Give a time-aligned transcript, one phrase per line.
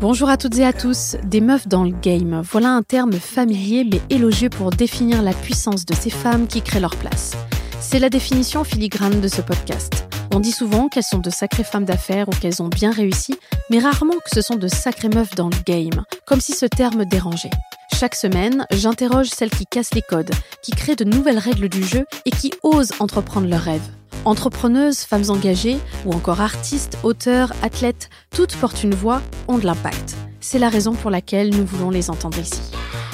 [0.00, 2.40] Bonjour à toutes et à tous, des meufs dans le game.
[2.50, 6.80] Voilà un terme familier mais élogieux pour définir la puissance de ces femmes qui créent
[6.80, 7.32] leur place.
[7.80, 10.06] C'est la définition filigrane de ce podcast.
[10.34, 13.78] On dit souvent qu'elles sont de sacrées femmes d'affaires ou qu'elles ont bien réussi, mais
[13.78, 17.50] rarement que ce sont de sacrées meufs dans le game, comme si ce terme dérangeait.
[18.00, 20.30] Chaque semaine, j'interroge celles qui cassent les codes,
[20.62, 23.86] qui créent de nouvelles règles du jeu et qui osent entreprendre leurs rêves.
[24.24, 25.76] Entrepreneuses, femmes engagées
[26.06, 30.16] ou encore artistes, auteurs, athlètes, toutes portent une voix, ont de l'impact.
[30.40, 32.62] C'est la raison pour laquelle nous voulons les entendre ici.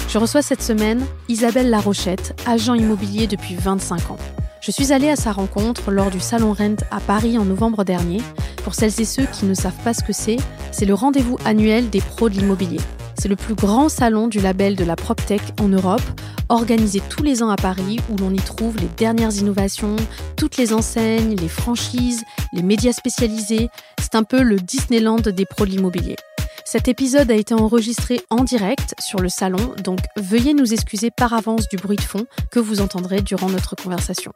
[0.09, 4.19] Je reçois cette semaine Isabelle Larochette, agent immobilier depuis 25 ans.
[4.61, 8.23] Je suis allée à sa rencontre lors du Salon Rent à Paris en novembre dernier.
[8.63, 10.37] Pour celles et ceux qui ne savent pas ce que c'est,
[10.71, 12.79] c'est le rendez-vous annuel des pros de l'immobilier.
[13.19, 16.03] C'est le plus grand salon du label de la PropTech en Europe,
[16.49, 19.97] organisé tous les ans à Paris, où l'on y trouve les dernières innovations,
[20.37, 23.69] toutes les enseignes, les franchises, les médias spécialisés.
[23.99, 26.17] C'est un peu le Disneyland des pros de.
[26.65, 31.33] Cet épisode a été enregistré en direct sur le salon, donc veuillez nous excuser par
[31.33, 34.33] avance du bruit de fond que vous entendrez durant notre conversation.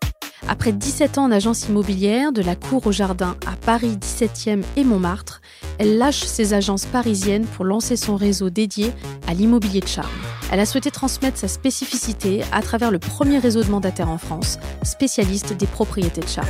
[0.48, 4.84] Après 17 ans en agence immobilière, de la cour au jardin à Paris 17e et
[4.84, 5.40] Montmartre,
[5.78, 8.92] elle lâche ses agences parisiennes pour lancer son réseau dédié
[9.26, 10.08] à l'immobilier de charme.
[10.50, 14.58] Elle a souhaité transmettre sa spécificité à travers le premier réseau de mandataires en France,
[14.82, 16.48] spécialiste des propriétés de charme.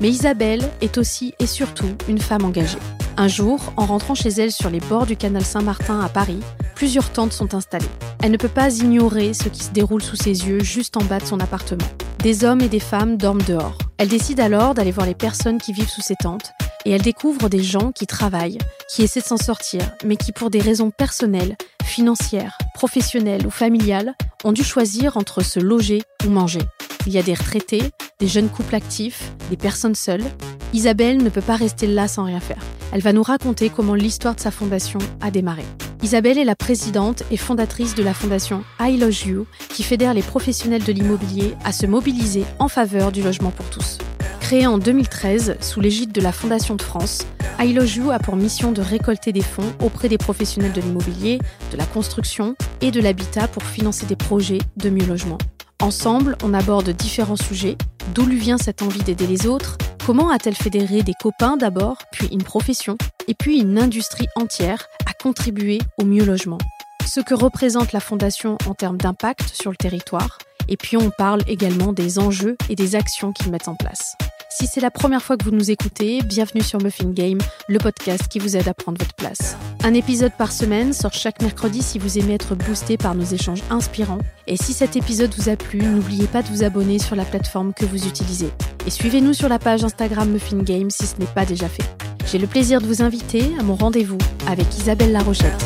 [0.00, 2.78] Mais Isabelle est aussi et surtout une femme engagée.
[3.16, 6.40] Un jour, en rentrant chez elle sur les bords du canal Saint-Martin à Paris,
[6.76, 7.88] plusieurs tentes sont installées.
[8.22, 11.18] Elle ne peut pas ignorer ce qui se déroule sous ses yeux juste en bas
[11.18, 11.88] de son appartement.
[12.22, 13.78] Des hommes et des femmes dorment dehors.
[13.96, 16.52] Elle décide alors d'aller voir les personnes qui vivent sous ces tentes
[16.84, 18.58] et elle découvre des gens qui travaillent,
[18.92, 24.14] qui essaient de s'en sortir, mais qui pour des raisons personnelles, financières, professionnelles ou familiales,
[24.42, 26.62] ont dû choisir entre se loger ou manger.
[27.06, 27.82] Il y a des retraités,
[28.20, 30.24] des jeunes couples actifs, des personnes seules.
[30.72, 32.62] Isabelle ne peut pas rester là sans rien faire.
[32.92, 35.64] Elle va nous raconter comment l'histoire de sa fondation a démarré.
[36.02, 40.84] Isabelle est la présidente et fondatrice de la fondation I You, qui fédère les professionnels
[40.84, 43.98] de l'immobilier à se mobiliser en faveur du logement pour tous.
[44.40, 47.26] Créée en 2013 sous l'égide de la Fondation de France,
[47.60, 47.76] I
[48.10, 51.38] a pour mission de récolter des fonds auprès des professionnels de l'immobilier,
[51.72, 55.38] de la construction et de l'habitat pour financer des projets de mieux logement.
[55.80, 57.76] Ensemble, on aborde différents sujets.
[58.12, 59.78] D'où lui vient cette envie d'aider les autres?
[60.04, 65.12] Comment a-t-elle fédéré des copains d'abord, puis une profession, et puis une industrie entière à
[65.12, 66.58] contribuer au mieux logement?
[67.06, 71.42] Ce que représente la fondation en termes d'impact sur le territoire, et puis on parle
[71.46, 74.16] également des enjeux et des actions qu'ils mettent en place.
[74.50, 77.38] Si c'est la première fois que vous nous écoutez, bienvenue sur Muffin Game,
[77.68, 79.58] le podcast qui vous aide à prendre votre place.
[79.84, 83.62] Un épisode par semaine sort chaque mercredi si vous aimez être boosté par nos échanges
[83.68, 84.20] inspirants.
[84.46, 87.74] Et si cet épisode vous a plu, n'oubliez pas de vous abonner sur la plateforme
[87.74, 88.50] que vous utilisez.
[88.86, 91.84] Et suivez-nous sur la page Instagram Muffin Game si ce n'est pas déjà fait.
[92.26, 95.62] J'ai le plaisir de vous inviter à mon rendez-vous avec Isabelle Larochette.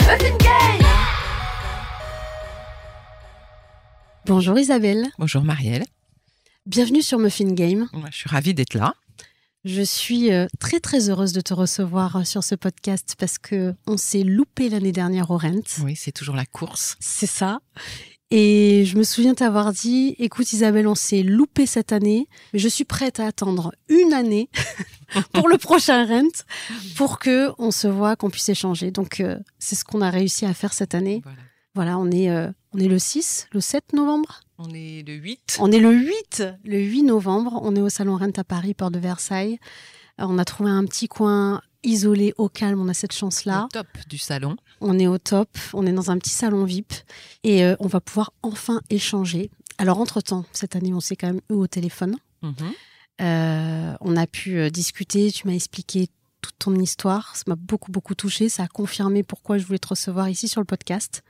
[0.00, 0.86] Muffin Game
[4.26, 5.06] Bonjour Isabelle.
[5.18, 5.84] Bonjour Marielle.
[6.68, 7.88] Bienvenue sur Muffin Game.
[8.10, 8.92] je suis ravie d'être là.
[9.64, 13.74] Je suis euh, très très heureuse de te recevoir euh, sur ce podcast parce que
[13.86, 15.62] on s'est loupé l'année dernière au Rent.
[15.82, 16.98] Oui, c'est toujours la course.
[17.00, 17.60] C'est ça.
[18.30, 22.68] Et je me souviens t'avoir dit, écoute Isabelle, on s'est loupé cette année, mais je
[22.68, 24.50] suis prête à attendre une année
[25.32, 26.44] pour le prochain Rent
[26.96, 28.90] pour que on se voit, qu'on puisse échanger.
[28.90, 31.22] Donc euh, c'est ce qu'on a réussi à faire cette année.
[31.24, 31.38] Voilà,
[31.74, 32.30] voilà on est
[32.72, 34.40] on est le 6, le 7 novembre.
[34.58, 35.58] On est le 8.
[35.60, 37.60] On est le 8, le 8 novembre.
[37.62, 39.58] On est au Salon Rent à Paris, Port de Versailles.
[40.18, 42.80] on a trouvé un petit coin isolé, au calme.
[42.80, 43.66] On a cette chance-là.
[43.66, 44.56] Au top du salon.
[44.80, 45.48] On est au top.
[45.74, 46.92] On est dans un petit salon VIP.
[47.44, 49.50] Et euh, on va pouvoir enfin échanger.
[49.78, 52.16] Alors, entre-temps, cette année, on s'est quand même eu au téléphone.
[52.42, 52.54] Mhm.
[53.20, 55.30] Euh, on a pu euh, discuter.
[55.30, 56.08] Tu m'as expliqué
[56.40, 57.36] toute ton histoire.
[57.36, 58.48] Ça m'a beaucoup, beaucoup touché.
[58.48, 61.22] Ça a confirmé pourquoi je voulais te recevoir ici sur le podcast.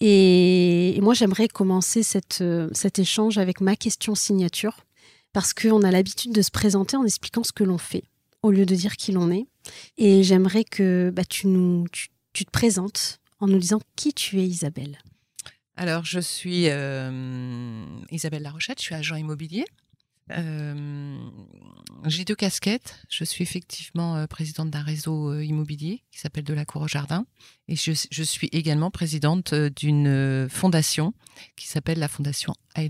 [0.00, 4.84] Et, moi, j'aimerais commencer cette, euh, cet échange avec ma question signature,
[5.32, 8.04] parce qu'on a l'habitude de se présenter en expliquant ce que l'on fait,
[8.42, 9.46] au lieu de dire qui l'on est.
[9.96, 14.46] Et j'aimerais que bah, tu, nous, tu, te présentes en nous disant qui tu es,
[14.46, 14.98] Isabelle.
[15.76, 19.64] Alors, je suis euh, Isabelle Larochette, je suis agent immobilier.
[20.32, 21.18] Euh,
[22.06, 23.02] j'ai deux casquettes.
[23.08, 26.88] Je suis effectivement euh, présidente d'un réseau euh, immobilier qui s'appelle De la Cour au
[26.88, 27.26] Jardin.
[27.68, 31.14] Et je, suis également présidente d'une fondation
[31.56, 32.88] qui s'appelle la Fondation I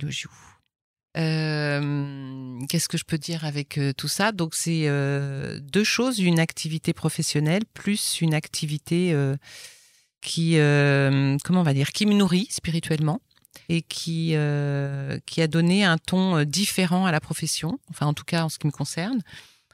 [2.68, 4.32] Qu'est-ce que je peux dire avec tout ça?
[4.32, 4.86] Donc c'est
[5.60, 6.18] deux choses.
[6.18, 9.14] Une activité professionnelle plus une activité
[10.20, 10.56] qui,
[11.42, 13.22] comment on va dire, qui me nourrit spirituellement
[13.68, 18.14] et qui, euh, qui a donné un ton euh, différent à la profession, enfin en
[18.14, 19.22] tout cas en ce qui me concerne.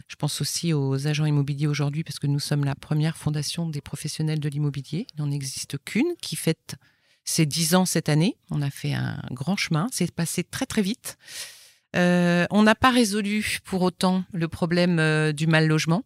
[0.08, 3.80] Je pense aussi aux agents immobiliers aujourd'hui parce que nous sommes la première fondation des
[3.80, 5.06] professionnels de l'immobilier.
[5.14, 6.74] Il n'en existe qu'une qui fête
[7.24, 8.36] ses 10 ans cette année.
[8.50, 9.86] On a fait un grand chemin.
[9.90, 11.16] C'est passé très très vite.
[11.96, 16.04] Euh, on n'a pas résolu pour autant le problème du mal logement.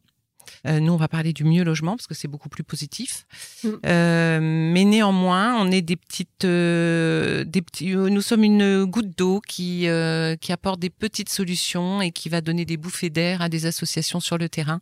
[0.67, 3.27] Euh, nous, on va parler du mieux logement parce que c'est beaucoup plus positif.
[3.63, 3.69] Mm.
[3.87, 7.95] Euh, mais néanmoins, on est des petites, euh, des petits.
[7.95, 9.87] Nous sommes une goutte d'eau qui
[10.41, 14.21] qui apporte des petites solutions et qui va donner des bouffées d'air à des associations
[14.21, 14.81] sur le terrain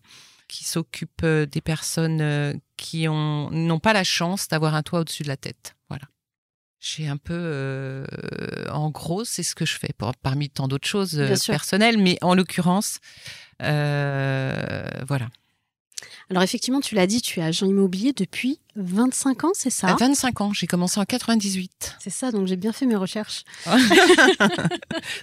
[0.49, 5.29] qui s'occupent des personnes qui ont n'ont pas la chance d'avoir un toit au-dessus de
[5.29, 5.75] la tête.
[5.89, 6.07] Voilà.
[6.87, 8.05] J'ai un peu, euh,
[8.71, 12.35] en gros, c'est ce que je fais pour, parmi tant d'autres choses personnelles, mais en
[12.35, 12.99] l'occurrence,
[13.63, 15.29] euh, voilà.
[16.31, 19.89] Alors effectivement, tu l'as dit, tu es agent immobilier depuis 25 ans, c'est ça?
[19.89, 21.97] À 25 ans, j'ai commencé en 98.
[22.01, 23.45] C'est ça, donc j'ai bien fait mes recherches.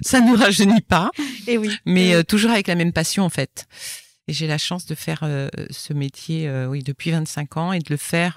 [0.01, 1.11] Ça ne nous rajeunit pas,
[1.47, 1.75] Et oui.
[1.85, 3.67] mais Et euh, toujours avec la même passion en fait.
[4.27, 7.79] Et j'ai la chance de faire euh, ce métier, euh, oui, depuis 25 ans et
[7.79, 8.35] de le faire.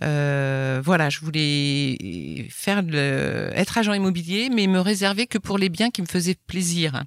[0.00, 5.90] voilà, je voulais faire le, être agent immobilier, mais me réserver que pour les biens
[5.90, 7.04] qui me faisaient plaisir.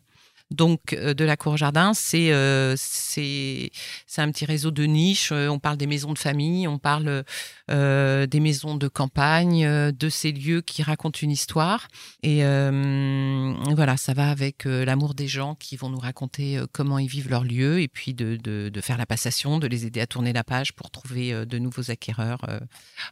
[0.53, 3.71] Donc, euh, de la cour jardin, c'est euh, c'est
[4.05, 5.31] c'est un petit réseau de niches.
[5.31, 7.23] Euh, On parle des maisons de famille, on parle
[7.69, 11.87] des maisons de campagne, de ces lieux qui racontent une histoire.
[12.21, 17.29] Et voilà, ça va avec l'amour des gens qui vont nous raconter comment ils vivent
[17.29, 20.33] leur lieu et puis de, de, de faire la passation, de les aider à tourner
[20.33, 22.45] la page pour trouver de nouveaux acquéreurs.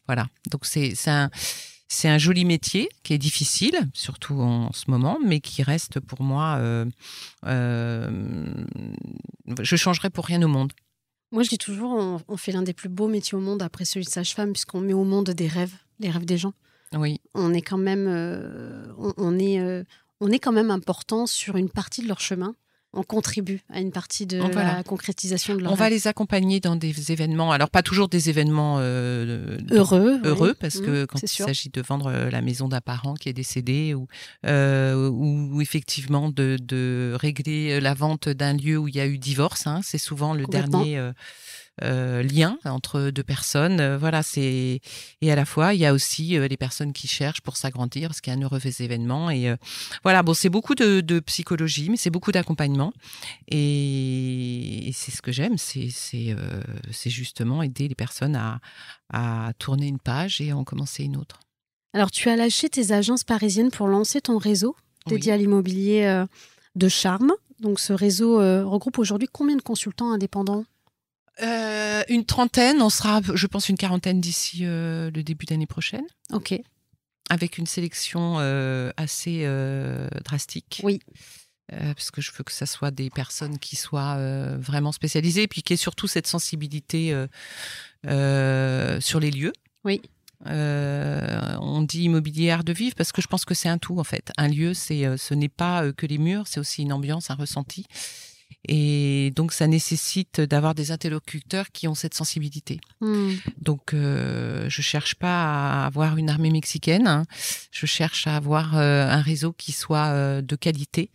[0.05, 1.29] voilà, donc c'est un,
[1.93, 6.23] c'est un joli métier qui est difficile, surtout en ce moment, mais qui reste pour
[6.23, 6.55] moi.
[6.57, 6.85] Euh,
[7.45, 8.63] euh,
[9.59, 10.71] je changerais pour rien au monde.
[11.33, 13.83] Moi, je dis toujours, on, on fait l'un des plus beaux métiers au monde après
[13.83, 16.53] celui de sage-femme, puisqu'on met au monde des rêves, les rêves des gens.
[16.93, 19.59] Oui, On est quand même, euh, on, on est,
[20.21, 22.55] on est quand même important sur une partie de leur chemin.
[22.93, 24.77] On contribue à une partie de Voilà.
[24.77, 27.53] la concrétisation de leur on va les accompagner dans des événements.
[27.53, 30.19] Alors pas toujours des événements euh, heureux.
[30.21, 30.27] oui.
[30.27, 33.13] heureux parce Mmh, que quand c'est il s'agit de vendre euh, la maison d'un parent
[33.13, 34.07] qui est décédé ou,
[34.45, 39.17] euh, ou, effectivement de, de régler la vente d'un lieu où il y a eu
[39.17, 41.13] divorce, hein, c'est souvent le dernier euh,
[41.83, 43.79] euh, lien entre deux personnes.
[43.79, 44.81] Euh, voilà, c'est
[45.21, 48.09] et à la fois il y a aussi euh, les personnes qui cherchent pour s'agrandir
[48.09, 49.55] parce qu'il y a un heureux événement et
[50.03, 50.21] voilà.
[50.21, 52.93] Bon, c'est beaucoup de, de psychologie, mais c'est beaucoup d'accompagnement
[53.47, 58.59] et, et c'est ce que j'aime, c'est c'est justement aider les personnes à
[59.13, 61.39] à tourner une page et à en commencer une autre.
[61.93, 64.75] Alors, tu as lâché tes agences parisiennes pour lancer ton réseau
[65.07, 65.35] dédié Oui.
[65.35, 66.23] à l'immobilier
[66.75, 67.33] de charme.
[67.59, 68.37] Donc, ce réseau
[68.69, 70.63] regroupe aujourd'hui combien de consultants indépendants?
[71.41, 76.05] Euh, une trentaine, on sera, je pense, une quarantaine d'ici euh, le début d'année prochaine,
[76.31, 76.53] Ok.
[77.29, 79.45] avec une sélection euh, assez
[80.23, 80.81] drastique.
[80.83, 80.99] Oui.
[81.69, 84.17] Parce que je veux que ça soit des personnes qui soient
[84.57, 87.15] vraiment spécialisées, puis qui aient surtout cette sensibilité
[88.03, 89.53] sur les lieux.
[89.85, 90.01] Oui.
[90.47, 93.99] Euh, on dit immobilier art de vivre parce que je pense que c'est un tout
[93.99, 94.31] en fait.
[94.37, 97.85] Un lieu, c'est, ce n'est pas que les murs, c'est aussi une ambiance, un ressenti.
[98.67, 102.79] Et donc ça nécessite d'avoir des interlocuteurs qui ont cette sensibilité.
[102.99, 103.33] Hmm.
[103.59, 107.07] Donc, euh, je cherche pas à avoir une armée mexicaine.
[107.07, 107.25] hein.
[107.71, 111.11] Je cherche à avoir euh, un réseau qui soit euh, de qualité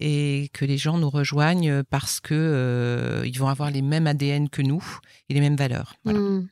[0.00, 4.48] et que les gens nous rejoignent parce que euh, ils vont avoir les mêmes ADN
[4.48, 4.84] que nous
[5.28, 5.94] et les mêmes valeurs.
[6.04, 6.20] Voilà.
[6.20, 6.48] Hmm.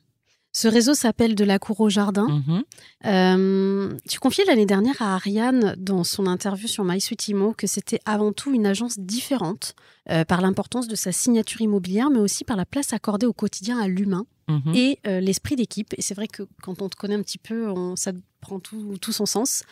[0.59, 2.27] Ce réseau s'appelle De la cour au jardin.
[2.27, 2.63] Mhm.
[3.05, 8.31] Euh, tu confiais l'année dernière à Ariane dans son interview sur MySuitImo que c'était avant
[8.33, 9.75] tout une agence différente
[10.09, 13.77] euh, par l'importance de sa signature immobilière, mais aussi par la place accordée au quotidien
[13.79, 14.73] à l'humain Mhm.
[14.73, 15.93] et euh, l'esprit d'équipe.
[15.97, 18.97] Et c'est vrai que quand on te connaît un petit peu, on- ça prend tout,
[19.01, 19.63] tout son sens.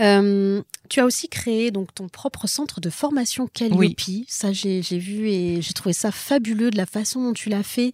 [0.00, 4.00] Euh, tu as aussi créé donc ton propre centre de formation Calliope.
[4.28, 7.62] Ça, j'ai j'ai vu et j'ai trouvé ça fabuleux de la façon dont tu l'as
[7.62, 7.92] fait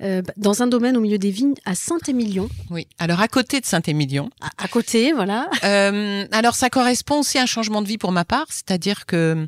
[0.00, 2.86] euh, dans un domaine au milieu des vignes à Saint-Émilion, Oui.
[2.98, 4.30] Alors à côté de Saint-Émilion.
[4.40, 5.48] à, à côté, voilà.
[5.64, 9.46] Euh, alors ça correspond aussi à un changement de vie pour ma part, c'est-à-dire que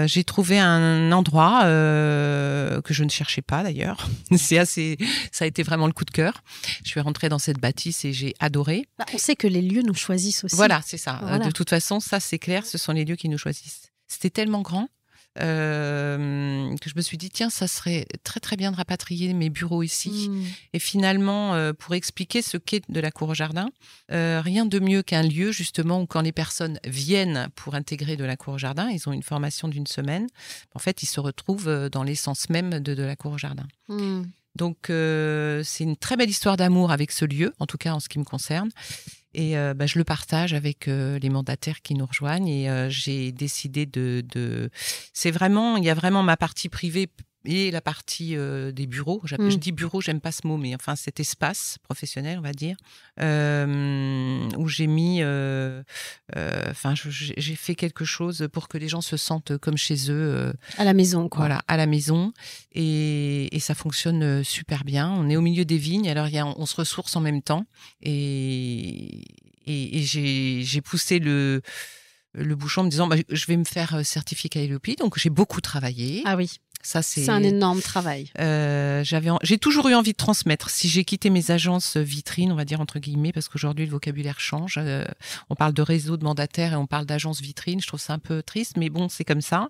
[0.00, 4.08] euh, j'ai trouvé un endroit euh, que je ne cherchais pas d'ailleurs.
[4.36, 4.96] C'est assez,
[5.32, 6.42] ça a été vraiment le coup de cœur.
[6.84, 8.86] Je suis rentrée dans cette bâtisse et j'ai adoré.
[8.98, 10.56] Bah, on sait que les lieux nous choisissent aussi.
[10.56, 11.20] Voilà, c'est ça.
[11.22, 11.46] Voilà.
[11.46, 13.90] De toute façon, ça c'est clair, ce sont les lieux qui nous choisissent.
[14.08, 14.88] C'était tellement grand
[15.38, 19.50] euh, que je me suis dit tiens, ça serait très très bien de rapatrier mes
[19.50, 20.28] bureaux ici.
[20.28, 20.44] Hmm.
[20.72, 23.70] Et finalement, euh, pour expliquer ce qu'est de la cour au jardin,
[24.12, 28.24] euh, rien de mieux qu'un lieu justement où quand les personnes viennent pour intégrer de
[28.24, 30.26] la cour au jardin, ils ont une formation d'une semaine.
[30.74, 33.66] En fait, ils se retrouvent dans l'essence même de, de la cour au jardin.
[33.88, 34.24] Hmm.
[34.56, 38.00] Donc euh, c'est une très belle histoire d'amour avec ce lieu, en tout cas en
[38.00, 38.70] ce qui me concerne.
[39.34, 42.48] Et euh, bah, je le partage avec euh, les mandataires qui nous rejoignent.
[42.48, 44.70] Et euh, j'ai décidé de, de...
[45.12, 47.08] C'est vraiment, il y a vraiment ma partie privée
[47.44, 49.22] et la partie euh, des bureaux.
[49.24, 49.50] Mm.
[49.50, 52.76] Je dis bureau, j'aime pas ce mot, mais enfin cet espace professionnel, on va dire,
[53.20, 55.82] euh, où j'ai mis, euh,
[56.36, 60.52] euh, enfin, j'ai fait quelque chose pour que les gens se sentent comme chez eux,
[60.76, 61.40] À la maison, quoi.
[61.40, 62.32] voilà, à la maison,
[62.72, 65.10] et, et ça fonctionne super bien.
[65.10, 67.42] On est au milieu des vignes, alors il y a, on se ressource en même
[67.42, 67.64] temps,
[68.02, 69.24] et,
[69.66, 71.62] et, et j'ai poussé le
[72.32, 75.60] le bouchon en me disant bah, je vais me faire certifier KLOP donc j'ai beaucoup
[75.60, 78.30] travaillé Ah oui, ça c'est un énorme travail.
[78.38, 80.70] euh, j'avais, j'ai toujours eu envie de transmettre.
[80.70, 84.40] Si j'ai quitté mes agences vitrines, on va dire entre guillemets, parce qu'aujourd'hui le vocabulaire
[84.40, 84.78] change.
[84.78, 85.04] euh,
[85.50, 87.80] on parle de réseau de mandataires et on parle d'agences vitrines.
[87.80, 89.68] Je trouve ça un peu triste, mais bon, c'est comme ça.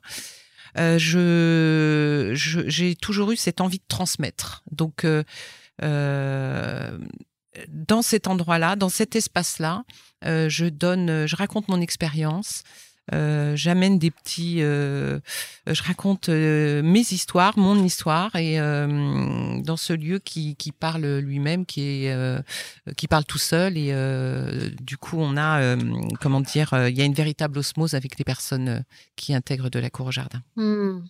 [0.79, 2.33] Euh, je,
[2.69, 4.63] j'ai toujours eu cette envie de transmettre.
[4.71, 5.25] Donc, euh,
[5.83, 6.97] euh,
[7.69, 9.83] dans cet endroit-là, dans cet espace-là,
[10.25, 12.63] euh, je donne, je raconte mon expérience.
[13.13, 15.19] Euh, j'amène des petits, euh,
[15.67, 21.67] je raconte euh, mes histoires, mon histoire, et dans ce lieu qui, qui parle lui-même,
[21.67, 22.45] qui est,
[22.97, 23.93] qui parle tout seul, et
[24.81, 25.77] du coup on a,
[26.21, 28.85] comment dire, il y a une véritable osmose avec les personnes
[29.17, 30.43] qui intègrent de la cour au jardin.
[30.57, 31.01] Hmm.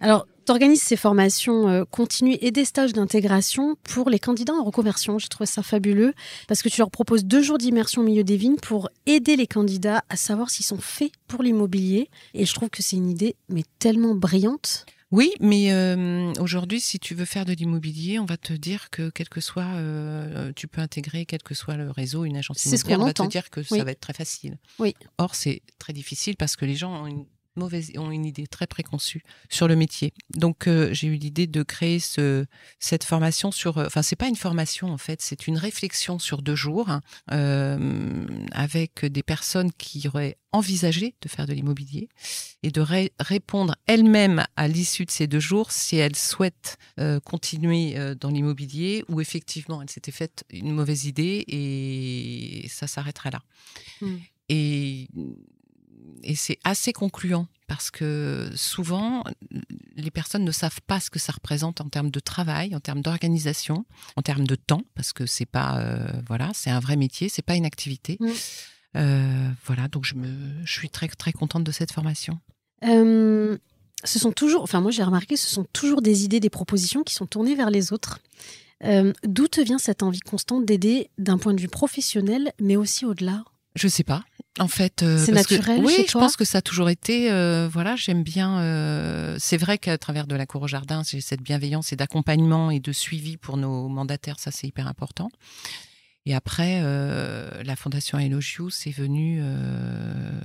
[0.00, 4.62] Alors, tu organises ces formations euh, continues et des stages d'intégration pour les candidats en
[4.62, 5.18] reconversion.
[5.18, 6.12] J'ai trouvé ça fabuleux
[6.48, 9.46] parce que tu leur proposes deux jours d'immersion au milieu des vignes pour aider les
[9.46, 12.10] candidats à savoir s'ils sont faits pour l'immobilier.
[12.34, 14.86] Et je trouve que c'est une idée mais tellement brillante.
[15.12, 19.08] Oui, mais euh, aujourd'hui, si tu veux faire de l'immobilier, on va te dire que
[19.08, 22.70] quel que soit, euh, tu peux intégrer quel que soit le réseau, une agence C'est
[22.70, 23.78] ce immobilière, qu'on on va te dire que Oui.
[23.78, 24.58] ça va être très facile.
[24.80, 24.94] Oui.
[25.18, 27.24] Or, c'est très difficile parce que les gens ont une
[27.56, 30.12] mauvaise, ont une idée très préconçue sur le métier.
[30.34, 32.46] Donc, euh, j'ai eu l'idée de créer ce,
[32.78, 36.42] cette formation sur, euh, enfin, c'est pas une formation en fait, c'est une réflexion sur
[36.42, 37.00] deux jours hein,
[37.32, 42.08] euh, avec des personnes qui auraient envisagé de faire de l'immobilier
[42.62, 47.20] et de ré- répondre elles-mêmes à l'issue de ces deux jours si elles souhaitent euh,
[47.20, 53.42] continuer dans l'immobilier ou effectivement elles s'étaient faites une mauvaise idée et ça s'arrêtera là.
[54.00, 54.16] Mm.
[54.48, 55.08] Et,
[56.22, 59.24] et c'est assez concluant parce que souvent
[59.96, 63.02] les personnes ne savent pas ce que ça représente en termes de travail, en termes
[63.02, 63.84] d'organisation,
[64.16, 67.42] en termes de temps parce que c'est pas euh, voilà c'est un vrai métier, c'est
[67.42, 68.18] pas une activité.
[68.96, 70.28] Euh, voilà donc je me
[70.64, 72.38] je suis très très contente de cette formation.
[72.84, 73.56] Euh,
[74.04, 77.14] ce sont toujours, enfin moi j'ai remarqué, ce sont toujours des idées, des propositions qui
[77.14, 78.20] sont tournées vers les autres.
[79.24, 83.42] D'où te vient cette envie constante d'aider d'un point de vue professionnel, mais aussi au-delà?
[83.74, 84.22] Je sais pas.
[84.58, 86.88] En fait, euh, C'est que- naturel oui, chez je toi pense que ça a toujours
[86.88, 87.30] été.
[87.30, 88.58] euh, voilà, j'aime bien.
[88.60, 92.70] euh, c'est vrai qu'à travers de la cour au jardin, j'ai cette bienveillance et d'accompagnement
[92.70, 94.40] et de suivi pour nos mandataires.
[94.40, 95.28] Ça, c'est hyper important.
[96.24, 99.38] Et après, euh, la fondation Elogio, c'est venu.
[99.42, 100.40] euh,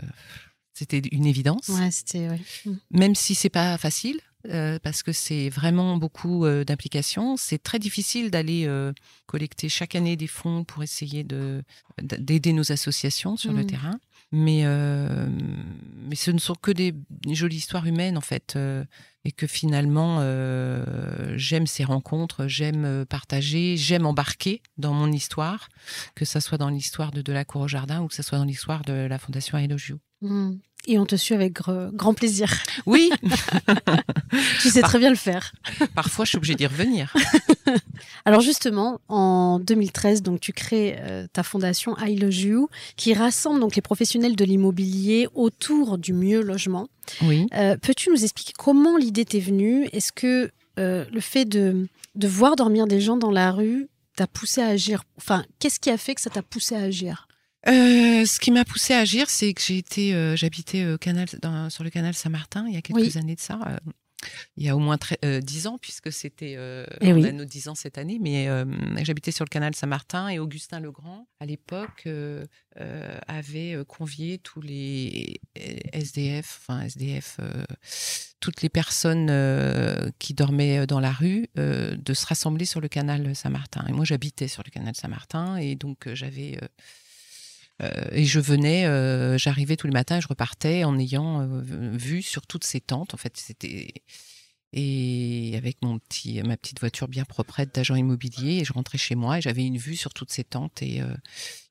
[0.73, 2.27] C'était une évidence Ouais, c'était.
[2.29, 2.39] ouais.
[2.65, 2.73] Mm.
[2.91, 7.37] même si c'est pas facile euh, parce que c'est vraiment beaucoup euh, d'implications.
[7.37, 8.91] C'est très difficile d'aller euh,
[9.25, 11.63] collecter chaque année des fonds pour essayer de
[12.01, 13.67] d'aider nos associations sur le Mhm.
[13.67, 13.99] terrain.
[14.33, 14.63] Mais
[16.07, 16.93] mais ce ne sont que des
[17.27, 18.57] jolies histoires humaines en fait
[19.25, 20.21] et que finalement
[21.35, 25.67] j'aime ces rencontres, j'aime partager, j'aime embarquer dans mon histoire,
[26.15, 28.37] que ça soit dans l'histoire de de la cour au jardin ou que ça soit
[28.37, 29.99] dans l'histoire de la fondation Elogio.
[30.21, 30.51] Mm.
[30.87, 32.51] Et on te suit avec gr- grand plaisir.
[32.87, 33.11] Oui,
[34.61, 35.51] tu sais très bien le faire.
[35.95, 37.13] parfois je suis obligée d'y revenir.
[38.25, 43.59] Alors justement, en 2013, donc tu crées euh, ta fondation I Love You, qui rassemble
[43.59, 46.87] donc les professionnels de l'immobilier autour du mieux logement.
[47.21, 47.47] Oui.
[47.53, 49.87] Euh, Peux-tu nous expliquer comment l'idée t'est venue?
[49.91, 54.27] Est-ce que euh, le fait de, de voir dormir des gens dans la rue t'a
[54.27, 55.03] poussé à agir?
[55.17, 57.27] Enfin, qu'est-ce qui a fait que ça t'a poussé à agir?
[57.67, 61.27] Euh, ce qui m'a poussé à agir, c'est que j'ai été, euh, j'habitais euh, canal,
[61.41, 63.17] dans- sur le canal Saint-Martin il y a quelques Oui.
[63.17, 63.59] années de ça.
[64.55, 64.97] il y a au moins
[65.41, 66.51] 10 ans, puisque c'était.
[67.01, 67.25] Eh on oui.
[67.27, 68.47] a nos 10 ans cette année, mais
[69.03, 72.07] j'habitais sur le canal Saint-Martin et Augustin Legrand, à l'époque,
[73.27, 75.39] avait convié tous les
[75.93, 77.39] SDF, enfin SDF,
[78.39, 83.83] toutes les personnes qui dormaient dans la rue, de se rassembler sur le canal Saint-Martin.
[83.89, 86.59] Et moi, j'habitais sur le canal Saint-Martin, et donc j'avais.
[87.81, 91.61] Euh, et je venais, euh, j'arrivais tous les matins, et je repartais en ayant euh,
[91.93, 93.13] vu sur toutes ces tentes.
[93.13, 93.93] En fait, c'était
[94.73, 99.15] et avec mon petit, ma petite voiture bien proprette d'agent immobilier, et je rentrais chez
[99.15, 101.13] moi et j'avais une vue sur toutes ces tentes et euh,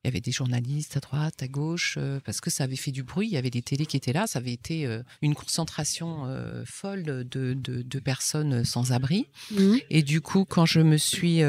[0.05, 2.91] il y avait des journalistes à droite, à gauche, euh, parce que ça avait fait
[2.91, 3.27] du bruit.
[3.29, 6.27] Il y avait des télés qui étaient là, ça avait été euh, une concentration
[6.67, 9.27] folle de, de, de personnes sans abri.
[9.51, 9.79] Mhm.
[9.89, 11.41] Et du coup, quand je me suis,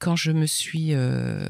[0.00, 1.46] quand je me suis euh,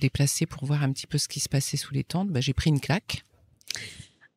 [0.00, 2.54] déplacée pour voir un petit peu ce qui se passait sous les tentes, bah, j'ai
[2.54, 3.24] pris une claque.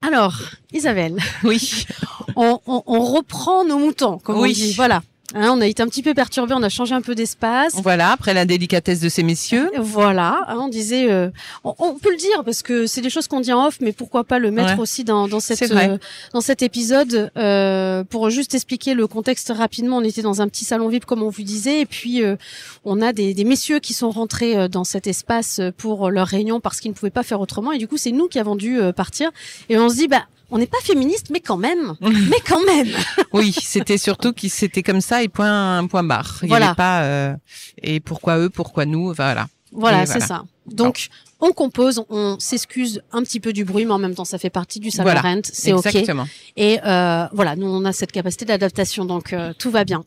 [0.02, 0.40] Alors,
[0.74, 1.86] Isabelle, Oui.
[2.36, 4.52] on, on- on reprend nos moutons, comme Oui.
[4.52, 4.74] on dit.
[4.74, 5.02] Voilà.
[5.36, 7.74] Hein, on a été un petit peu perturbé, on a changé un peu d'espace.
[7.76, 9.70] Voilà, après la délicatesse de ces messieurs.
[9.78, 11.30] Voilà, hein, on disait, euh,
[11.66, 13.92] on, on peut le dire parce que c'est des choses qu'on dit en off, mais
[13.92, 14.80] pourquoi pas le mettre Ouais.
[14.80, 15.98] aussi dans, dans cette euh,
[16.34, 19.98] dans cet épisode euh, pour juste expliquer le contexte rapidement.
[19.98, 22.38] On était dans un petit salon VIP comme on vous disait, et puis euh,
[22.86, 26.62] on a des, des messieurs qui sont rentrés euh, dans cet espace pour leur réunion
[26.62, 28.80] parce qu'ils ne pouvaient pas faire autrement, et du coup c'est nous qui avons dû
[28.80, 29.30] euh, partir,
[29.68, 32.90] et on se dit bah on n'est pas féministe, mais quand même, mais quand même.
[33.34, 36.38] Oui, c'était surtout qu'ils c'était comme ça et point point barre.
[36.42, 36.68] Il y Voilà.
[36.68, 37.36] avait pas euh,
[37.82, 39.48] et pourquoi eux, pourquoi nous, voilà.
[39.72, 40.26] Voilà, c'est voilà.
[40.28, 40.44] ça.
[40.66, 41.08] Donc,
[41.40, 44.50] on compose, on s'excuse un petit peu du bruit, mais en même temps, ça fait
[44.50, 45.22] partie du salon Voilà.
[45.22, 45.86] rent, c'est ok.
[45.86, 46.26] Exactement.
[46.56, 50.04] Et euh, voilà, nous, on a cette capacité d'adaptation, donc euh, tout va bien.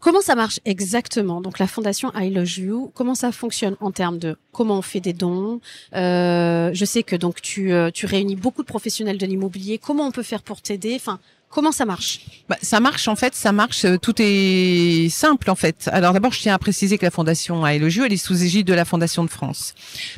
[0.00, 1.40] Comment ça marche exactement?
[1.40, 5.00] Donc, la fondation I Love You, comment ça fonctionne en termes de comment on fait
[5.00, 5.60] des dons?
[5.94, 9.78] Euh, Je sais que donc tu, euh, tu réunis beaucoup de professionnels de l'immobilier.
[9.78, 10.94] Comment on peut faire pour t'aider?
[10.96, 12.20] Enfin, comment ça marche?
[12.48, 13.84] Bah, ça marche en fait, ça marche.
[13.84, 15.88] euh, Tout est simple en fait.
[15.92, 18.66] Alors d'abord, je tiens à préciser que la fondation à Elogio, elle est sous égide
[18.66, 19.74] de la Fondation de France,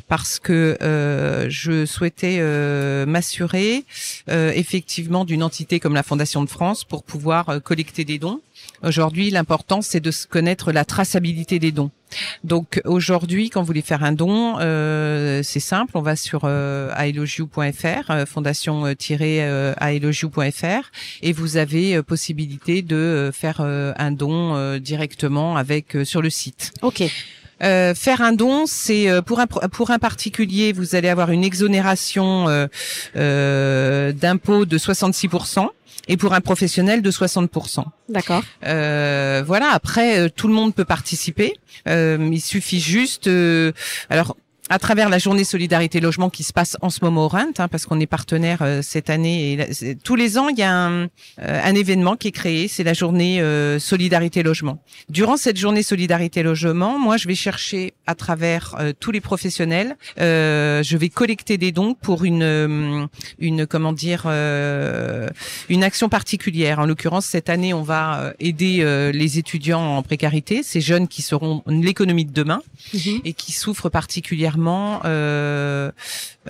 [0.07, 3.83] parce que euh, je souhaitais euh, m'assurer
[4.29, 8.39] euh, effectivement d'une entité comme la Fondation de France pour pouvoir collecter des dons.
[8.83, 11.91] Aujourd'hui, l'important c'est de connaître la traçabilité des dons.
[12.43, 16.91] Donc aujourd'hui, quand vous voulez faire un don, euh, c'est simple, on va sur euh,
[16.95, 20.91] euh, fondation-aelogiu.fr,
[21.21, 26.05] et vous avez euh, possibilité de euh, faire euh, un don euh, directement avec euh,
[26.05, 26.73] sur le site.
[26.81, 27.03] Ok,
[27.63, 31.43] Euh, faire un don, c'est euh, pour un pour un particulier, vous allez avoir une
[31.43, 32.67] exonération euh,
[33.15, 35.67] euh, d'impôt de 66%
[36.07, 38.43] et pour un professionnel de 60% d'accord.
[38.65, 39.69] euh, voilà.
[39.71, 41.53] Après, euh, tout le monde peut participer.
[41.87, 43.71] Euh, il suffit juste, euh,
[44.09, 44.35] alors.
[44.67, 47.67] À travers la journée solidarité logement qui se passe en ce moment au Rent, hein,
[47.67, 49.65] parce qu'on est partenaire euh, cette année et là,
[50.03, 51.07] tous les ans il y a un, euh,
[51.39, 54.81] un événement qui est créé, c'est la journée euh, solidarité logement.
[55.07, 59.97] Durant cette journée solidarité logement, moi je vais chercher à travers euh, tous les professionnels,
[60.19, 63.05] euh, je vais collecter des dons pour une euh,
[63.37, 65.29] une comment dire euh,
[65.69, 66.79] une action particulière.
[66.79, 71.21] En l'occurrence, cette année, on va aider euh, les étudiants en précarité, ces jeunes qui
[71.21, 73.21] seront l'économie de demain Mhm.
[73.25, 75.91] et qui souffrent particulièrement euh,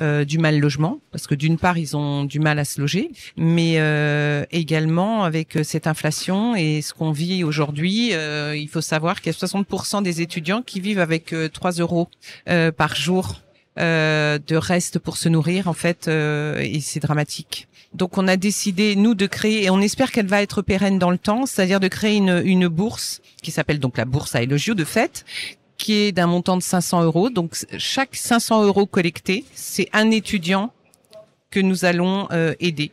[0.02, 3.12] euh, du mal logement, parce que d'une part, ils ont du mal à se loger,
[3.38, 8.82] mais euh, également avec euh, cette inflation et ce qu'on vit aujourd'hui, euh, il faut
[8.82, 12.10] savoir qu'il y a 60% des étudiants qui vivent avec euh, 3 euros
[12.78, 13.42] par jour
[13.78, 17.68] euh, de reste pour se nourrir, en fait, euh, et c'est dramatique.
[17.94, 21.12] Donc on a décidé nous de créer et on espère qu'elle va être pérenne dans
[21.12, 24.76] le temps, c'est-à-dire de créer une, une bourse qui s'appelle donc la bourse à Elogio
[24.76, 25.26] de fait,
[25.78, 27.30] qui est d'un montant de 500 euros.
[27.30, 30.72] Donc chaque 500 euros collectés, c'est un étudiant
[31.52, 32.92] que nous allons euh, aider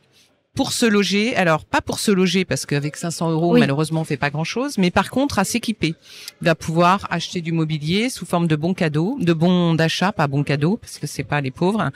[0.54, 1.34] pour se loger.
[1.36, 3.60] Alors pas pour se loger parce qu'avec 500 euros Oui.
[3.60, 5.94] malheureusement on fait pas grand chose, mais par contre à s'équiper.
[6.40, 10.26] Il va pouvoir acheter du mobilier sous forme de bons cadeaux, de bons d'achat, pas
[10.26, 11.90] bons cadeaux parce que c'est pas les pauvres.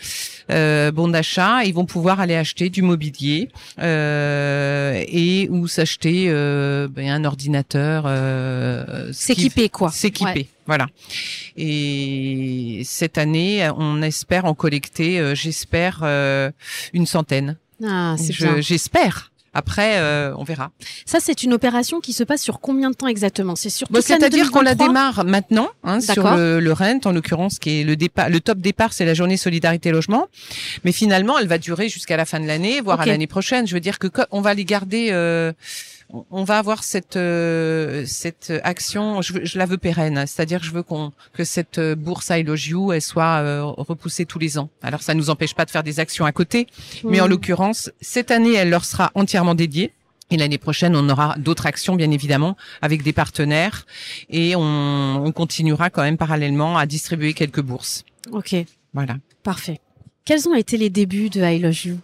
[0.51, 6.89] Euh, bons d'achat, ils vont pouvoir aller acheter du mobilier euh, et ou s'acheter euh,
[6.89, 8.05] ben, un ordinateur.
[8.07, 9.91] Euh, S'équiper, quoi.
[9.91, 10.49] S'équiper, Ouais.
[10.67, 10.87] voilà.
[11.57, 16.51] Et cette année, on espère en collecter, euh, j'espère, euh,
[16.93, 17.57] une centaine.
[17.85, 18.61] Ah, c'est Je- bien.
[18.61, 19.31] J'espère.
[19.59, 20.71] Après, euh, on verra.
[21.07, 23.57] Ça, c'est une opération qui se passe sur combien de temps exactement?
[23.57, 24.87] C'est sur Bon, toute l'année C'est-à-dire qu'on la 2023?
[24.89, 26.37] démarre maintenant hein, sur D'accord.
[26.37, 28.29] le, le rent, en l'occurrence, qui est le départ.
[28.29, 30.27] Le top départ, c'est la journée solidarité logement,
[30.85, 33.05] mais finalement, elle va durer jusqu'à la fin de l'année, voire Ok.
[33.05, 33.67] à l'année prochaine.
[33.67, 35.09] Je veux dire que co- on va les garder.
[35.13, 35.55] euh,
[36.31, 39.23] on- va avoir cette euh, cette action.
[39.23, 42.93] Je, je la veux pérenne, c'est-à-dire je veux qu'on que cette euh, bourse à Elogio,
[42.93, 44.69] elle soit euh, repoussée tous les ans.
[44.83, 46.67] Alors ça nous empêche pas de faire des actions à côté,
[47.05, 49.93] mais en l'occurrence, cette année, elle leur sera entièrement dédiée.
[50.31, 53.87] Et l'année prochaine, on aura d'autres actions, bien évidemment, avec des partenaires.
[54.29, 58.05] Et on, on continuera quand même parallèlement à distribuer quelques bourses.
[58.33, 58.57] Ok,
[58.93, 59.19] Voilà.
[59.45, 59.79] parfait.
[60.25, 61.99] Quels ont été les débuts de I Love You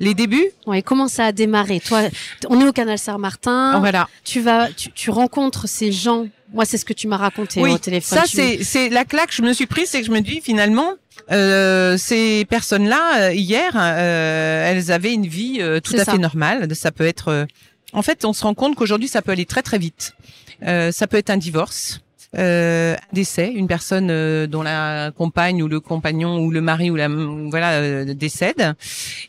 [0.00, 2.02] Les débuts, Ouais, comment ça a démarré Toi,
[2.48, 3.78] on est au canal Saint-Martin.
[3.80, 4.08] voilà.
[4.24, 6.26] Tu vas, tu, tu rencontres ces gens.
[6.52, 8.18] Moi, c'est ce que tu m'as raconté Oui, au téléphone.
[8.18, 10.20] ça Tu- c'est c'est la claque que je me suis prise, c'est que je me
[10.20, 10.92] dis finalement
[11.32, 16.12] euh, ces personnes-là euh, hier, euh, elles avaient une vie euh, tout à ça.
[16.12, 16.68] fait normale.
[16.74, 17.44] Ça peut être, euh,
[17.92, 20.14] en fait, on se rend compte qu'aujourd'hui ça peut aller très très vite.
[20.62, 22.00] Euh, ça peut être un divorce.
[22.36, 26.90] Euh, un décès, une personne euh, dont la compagne ou le compagnon ou le mari
[26.90, 28.74] ou la voilà euh, décède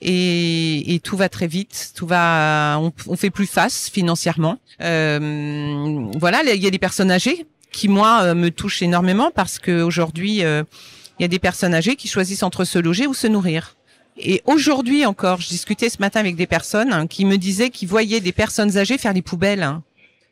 [0.02, 4.58] et, et tout va très vite, tout va, on, on fait plus face financièrement.
[4.82, 9.82] Euh, voilà, il y a des personnes âgées qui moi me touche énormément parce que
[9.82, 13.76] aujourd'hui il y a des personnes âgées qui choisissent entre se loger ou se nourrir.
[14.18, 17.89] Et aujourd'hui encore, je discutais ce matin avec des personnes hein, qui me disaient qu'ils
[17.89, 19.63] voyaient des personnes âgées faire les poubelles.
[19.63, 19.84] Hein.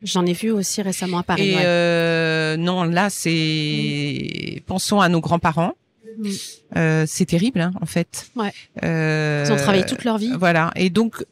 [0.04, 1.52] J'en ai vu aussi récemment à Paris.
[1.52, 5.74] Et euh, non, là, c'est pensons à nos grands-parents.
[6.18, 6.30] Mm.
[6.76, 8.28] Euh, c'est terrible, hein, en fait.
[8.36, 8.54] Ouais.
[8.84, 10.32] Euh, Ils ont travaillé toute leur vie.
[10.38, 10.72] Voilà.
[10.76, 11.26] Et donc,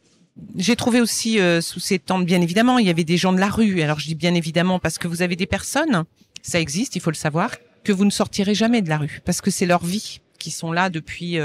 [0.56, 3.40] j'ai trouvé aussi euh, sous ces temps, bien évidemment, il y avait des gens de
[3.40, 3.82] la rue.
[3.82, 6.04] Alors, je dis bien évidemment parce que vous avez des personnes,
[6.42, 7.50] ça existe, il faut le savoir,
[7.84, 10.72] que vous ne sortirez jamais de la rue parce que c'est leur vie qui sont
[10.72, 11.38] là depuis.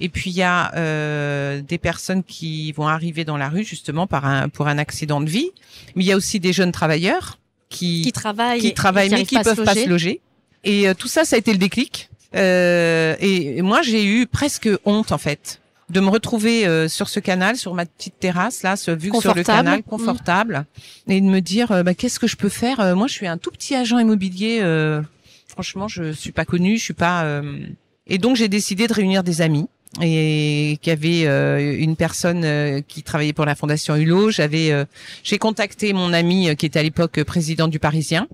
[0.00, 3.64] Euh, et puis il y a euh, des personnes qui vont arriver dans la rue
[3.64, 5.50] justement par un pour un accident de vie.
[5.94, 9.38] Mais il y a aussi des jeunes travailleurs qui qui travaillent, qui travaillent mais qui
[9.38, 10.20] peuvent pas se loger.
[10.64, 12.10] Et euh, tout ça, ça a été le déclic.
[12.34, 17.18] Euh, et, moi, j'ai eu presque honte en fait de me retrouver euh, sur ce
[17.18, 20.66] canal, sur ma petite terrasse là, ce vue sur le canal, confortable,
[21.06, 22.94] et de me dire bah, qu'est-ce que je peux faire?
[22.94, 24.62] moi, je suis un tout petit agent immobilier.
[25.46, 27.40] franchement, je suis pas connu, je suis pas.
[28.06, 29.68] Et donc, j'ai décidé de réunir des amis
[30.02, 34.30] et qu'il y avait euh, une personne euh, qui travaillait pour la fondation Hulot.
[34.30, 34.84] J'avais, euh,
[35.24, 38.28] j'ai contacté mon ami qui était à l'époque président du Parisien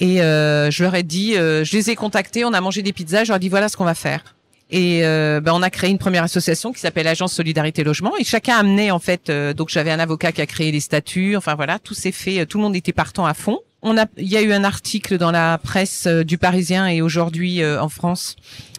[0.00, 3.30] et je leur ai dit, je les ai contactés, on a mangé des pizzas, je
[3.30, 4.36] leur ai dit voilà ce qu'on va faire.
[4.70, 8.58] Et ben, on a créé une première association qui s'appelle Agence Solidarité Logement et chacun
[8.58, 11.94] amenait en fait donc j'avais un avocat qui a créé les statuts enfin voilà tout
[11.94, 14.52] s'est fait tout le monde était partant à fond on a, il y a eu
[14.52, 18.34] un article dans la presse euh, du Parisien et aujourd'hui euh, en France.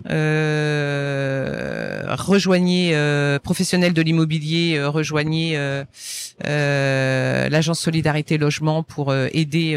[0.10, 5.58] Euh, rejoignez euh, professionnels de l'immobilier, rejoignez
[6.44, 9.74] l'agence Solidarité Logement pour aider,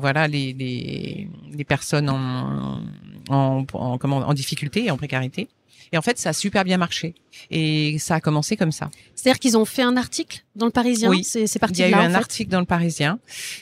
[0.00, 2.80] voilà les, les, les personnes en,
[3.28, 5.48] en, en, comment, en difficulté et en précarité.
[5.92, 7.14] Et en fait, ça a super bien marché.
[7.50, 8.90] Et ça a commencé comme ça.
[9.14, 11.10] C'est-à-dire qu'ils ont fait un article dans le Parisien.
[11.10, 11.80] Oui, c'est parti.
[11.80, 13.18] Il y a eu un article dans le Parisien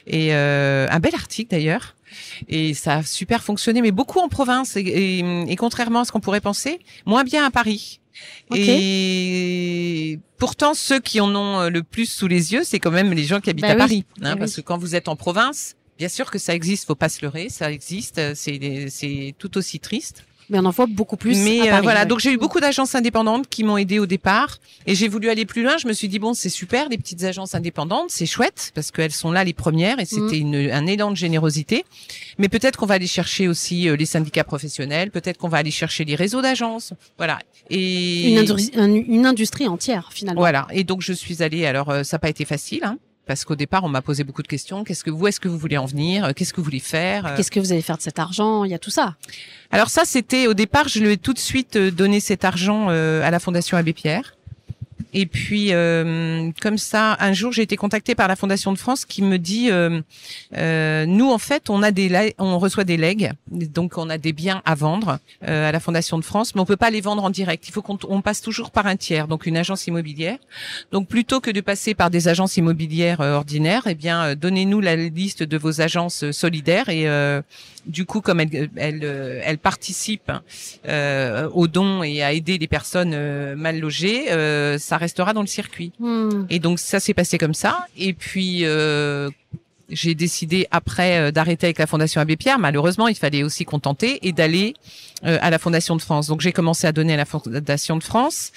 [0.06, 1.96] et euh, un bel article d'ailleurs.
[2.48, 6.20] Et ça a super fonctionné, mais beaucoup en province et, et, contrairement à ce qu'on
[6.20, 8.00] pourrait penser, moins bien à Paris.
[8.54, 13.12] Et pourtant, ceux qui en ont euh, le plus sous les yeux, c'est quand même
[13.12, 15.16] les gens qui habitent bah à Paris, hein, eh parce que quand vous êtes en
[15.16, 19.56] province, bien sûr que ça existe, faut pas se leurrer, ça existe, c'est c'est tout
[19.56, 21.36] aussi triste mais on en voit beaucoup plus.
[21.38, 24.94] Mais euh, voilà, donc j'ai eu beaucoup d'agences indépendantes qui m'ont aidé au départ, et
[24.94, 25.76] j'ai voulu aller plus loin.
[25.78, 29.12] Je me suis dit bon, c'est super, les petites agences indépendantes, c'est chouette parce qu'elles
[29.12, 30.70] sont là les premières, et c'était mm.
[30.72, 31.84] un élan de générosité.
[32.38, 35.70] Mais peut-être qu'on va aller chercher aussi euh, les syndicats professionnels, peut-être qu'on va aller
[35.70, 37.38] chercher les réseaux d'agences, voilà.
[37.70, 40.40] Et une, industrie, une industrie entière finalement.
[40.40, 40.66] Voilà.
[40.72, 41.66] Et donc je suis allée.
[41.66, 42.84] Alors euh, ça n'a pas été facile.
[42.84, 42.98] Hein
[43.28, 44.82] parce qu'au départ, on m'a posé beaucoup de questions.
[44.82, 46.32] Qu'est-ce que vous, est-ce que vous voulez en venir?
[46.34, 47.34] Qu'est-ce que vous voulez faire?
[47.36, 48.64] Qu'est-ce que vous allez faire de cet argent?
[48.64, 49.16] Il y a tout ça.
[49.70, 52.86] Alors ça, c'était au départ, je lui ai tout de suite euh, donné cet argent
[52.88, 54.37] euh, à la Fondation Abbé Pierre.
[55.14, 59.04] Et puis, euh, comme ça, un jour, j'ai été contactée par la Fondation de France
[59.04, 60.00] qui me dit, euh,
[60.56, 64.32] euh, nous, en fait, on a des, on reçoit des legs, donc on a des
[64.32, 67.30] biens à vendre à la Fondation de France, mais on peut pas les vendre en
[67.30, 67.68] direct.
[67.68, 70.38] Il faut qu'on passe toujours par un tiers, donc une agence immobilière.
[70.92, 75.42] Donc, plutôt que de passer par des agences immobilières ordinaires, eh bien, donnez-nous la liste
[75.42, 77.06] de vos agences solidaires et
[77.88, 80.30] du coup, comme elle, elle, elle participe
[80.86, 85.40] euh, aux dons et à aider les personnes euh, mal logées, euh, ça restera dans
[85.40, 85.92] le circuit.
[85.98, 86.44] Hmm.
[86.50, 87.86] Et donc ça s'est passé comme ça.
[87.96, 89.30] Et puis euh,
[89.88, 92.58] j'ai décidé après euh, d'arrêter avec la Fondation Abbé Pierre.
[92.58, 94.74] Malheureusement, il fallait aussi contenter et d'aller
[95.22, 96.28] à la Fondation de France.
[96.28, 98.52] Donc j'ai commencé à donner à la Fondation de France.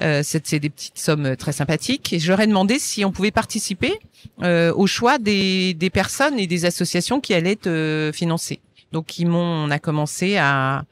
[0.00, 2.12] Euh, c'est des petites sommes très sympathiques.
[2.12, 3.98] Et je leur ai demandé si on pouvait participer
[4.42, 8.60] euh, au choix des, des, personnes et des associations qui allaient être financées.
[8.92, 10.84] Donc ils m'ont, on a commencé à,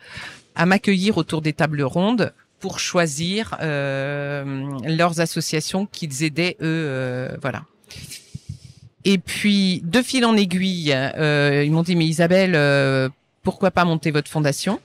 [0.54, 7.36] à m'accueillir autour des tables rondes pour choisir euh, leurs associations qu'ils aidaient eux, euh,
[7.42, 7.62] voilà.
[9.04, 13.08] Et puis de fil en aiguille, euh, ils m'ont dit mais Isabelle, euh,
[13.42, 14.80] pourquoi pas monter votre fondation?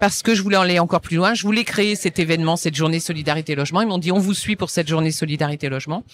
[0.00, 1.34] Parce que je voulais aller encore plus loin.
[1.34, 3.82] Je voulais créer cet événement, cette journée solidarité logement.
[3.82, 6.04] Ils m'ont dit on vous suit pour cette journée solidarité logement,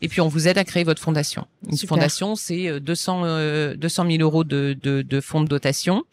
[0.00, 1.46] et puis on vous aide à créer votre fondation.
[1.70, 6.04] Une fondation, c'est 200 euh, 200 000 euros de, de, de fonds de dotation.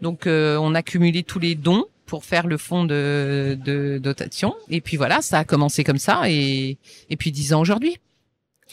[0.00, 4.56] Donc euh, on a cumulé tous les dons pour faire le fonds de, de dotation.
[4.70, 6.78] Et puis voilà, ça a commencé comme ça, et
[7.10, 7.98] et puis dix ans aujourd'hui.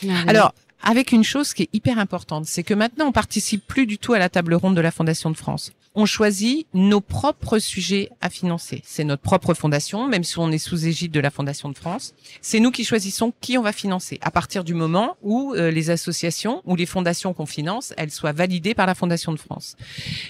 [0.07, 3.85] Ah Alors avec une chose qui est hyper importante, c'est que maintenant on participe plus
[3.85, 7.57] du tout à la table ronde de la Fondation de France on choisit nos propres
[7.57, 8.81] sujets à financer.
[8.85, 12.13] C'est notre propre fondation, même si on est sous égide de la Fondation de France.
[12.41, 15.89] C'est nous qui choisissons qui on va financer à partir du moment où euh, les
[15.89, 19.77] associations ou les fondations qu'on finance, elles soient validées par la Fondation de France.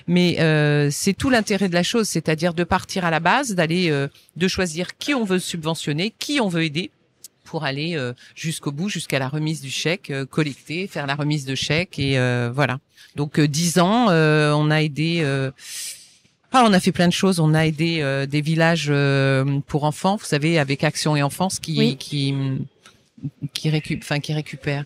[0.07, 3.89] Mais euh, c'est tout l'intérêt de la chose, c'est-à-dire de partir à la base, d'aller,
[3.89, 6.91] euh, de choisir qui on veut subventionner, qui on veut aider
[7.45, 7.97] pour aller
[8.35, 12.17] jusqu'au bout, jusqu'à la remise du chèque, collecter, faire la remise de chèque et
[12.53, 12.79] voilà.
[13.15, 15.23] Donc dix ans, on a aidé.
[16.51, 17.39] Ah, on a fait plein de choses.
[17.39, 18.91] On a aidé des villages
[19.67, 22.33] pour enfants, vous savez, avec Action et Enfance qui qui
[23.53, 24.83] qui récup, enfin qui récupère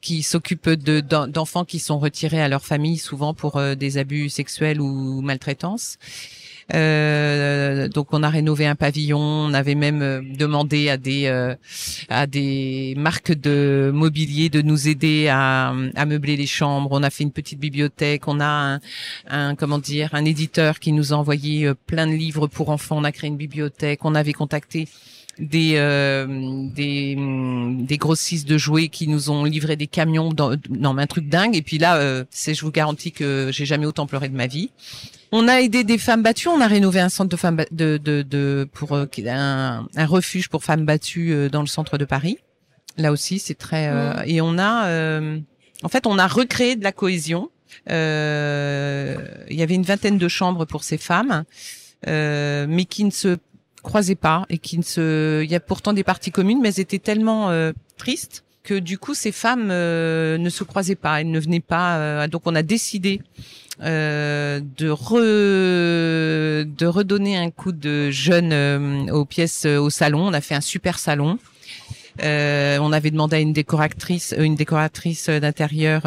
[0.00, 4.80] qui s'occupent de d'enfants qui sont retirés à leur famille souvent pour des abus sexuels
[4.80, 5.98] ou maltraitance.
[6.72, 11.54] Euh, donc on a rénové un pavillon, on avait même euh, demandé à des euh,
[12.08, 16.88] à des marques de mobilier de nous aider à, à meubler les chambres.
[16.92, 18.80] On a fait une petite bibliothèque, on a un,
[19.28, 22.96] un comment dire un éditeur qui nous a envoyé plein de livres pour enfants.
[22.96, 24.88] On a créé une bibliothèque, on avait contacté
[25.38, 26.26] des euh,
[26.74, 27.16] des
[27.80, 31.56] des grossistes de jouets qui nous ont livré des camions dans, dans un truc dingue.
[31.56, 34.46] Et puis là euh, c'est je vous garantis que j'ai jamais autant pleuré de ma
[34.46, 34.70] vie
[35.36, 38.22] on a aidé des femmes battues on a rénové un centre de femmes de de,
[38.22, 42.38] de pour euh, un, un refuge pour femmes battues euh, dans le centre de Paris
[42.96, 44.22] là aussi c'est très mmh.
[44.26, 44.88] et on a
[45.82, 47.50] en fait on a recréé de la cohésion
[47.88, 51.44] il y avait une vingtaine de chambres pour ces femmes
[52.06, 53.36] mais qui ne se
[53.84, 56.80] croisaient pas et qui ne se, il y a pourtant des parties communes, mais elles
[56.80, 61.30] étaient tellement euh, tristes que du coup ces femmes euh, ne se croisaient pas, elles
[61.30, 61.98] ne venaient pas.
[61.98, 63.20] Euh, donc on a décidé
[63.80, 70.28] de re, de redonner un coup de jeune aux pièces au salon.
[70.28, 71.38] On a fait un super salon.
[72.20, 76.02] on avait demandé à une décoratrice, une décoratrice d'intérieur,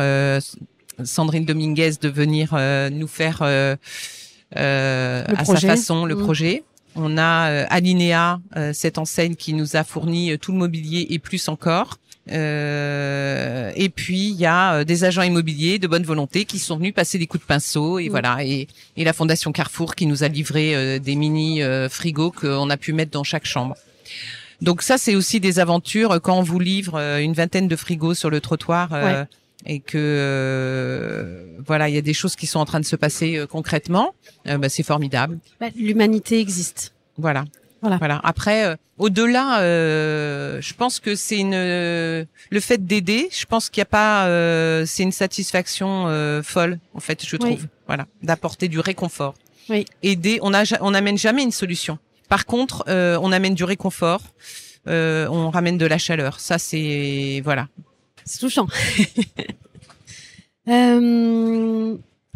[1.03, 2.55] Sandrine Dominguez, de venir
[2.91, 6.23] nous faire à sa façon le mmh.
[6.23, 6.63] projet.
[6.99, 11.05] On a euh, Alinea, euh, cette enseigne qui nous a fourni euh, tout le mobilier
[11.11, 11.99] et plus encore.
[12.29, 17.17] Et puis il y a des agents immobiliers de bonne volonté qui sont venus passer
[17.17, 21.15] des coups de pinceau et voilà et, la fondation Carrefour qui nous a livré des
[21.15, 23.75] mini frigos qu'on a pu mettre dans chaque chambre.
[24.61, 28.29] Donc ça c'est aussi des aventures quand on vous livre une vingtaine de frigos sur
[28.29, 28.89] le trottoir
[29.65, 32.95] et que euh, voilà, il y a des choses qui sont en train de se
[32.95, 34.13] passer euh, concrètement,
[34.47, 35.39] euh, bah, c'est formidable.
[35.59, 36.93] Bah, l'humanité existe.
[37.17, 37.45] Voilà.
[37.81, 37.97] Voilà.
[37.97, 38.19] voilà.
[38.23, 43.29] Après, au-delà, je pense que c'est une le fait d'aider.
[43.31, 47.67] Je pense qu'il n'y a pas, c'est une satisfaction folle en fait, je trouve.
[47.87, 49.35] Voilà, d'apporter du réconfort.
[49.69, 49.85] Oui.
[50.01, 51.99] Aider, on a, on n'amène jamais une solution.
[52.29, 54.21] Par contre, on amène du réconfort.
[54.87, 56.39] on ramène de la chaleur.
[56.39, 57.67] Ça, c'est voilà.
[58.27, 58.67] C'est touchant.
[60.67, 61.95] euh,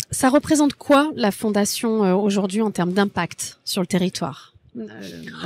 [0.09, 4.41] ça représente quoi la fondation euh, aujourd'hui en termes d'impact sur le territoire?
[4.41, 4.50] euh,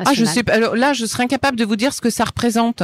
[0.05, 0.49] Ah, je sais.
[0.49, 2.83] Alors là, je serais incapable de vous dire ce que ça représente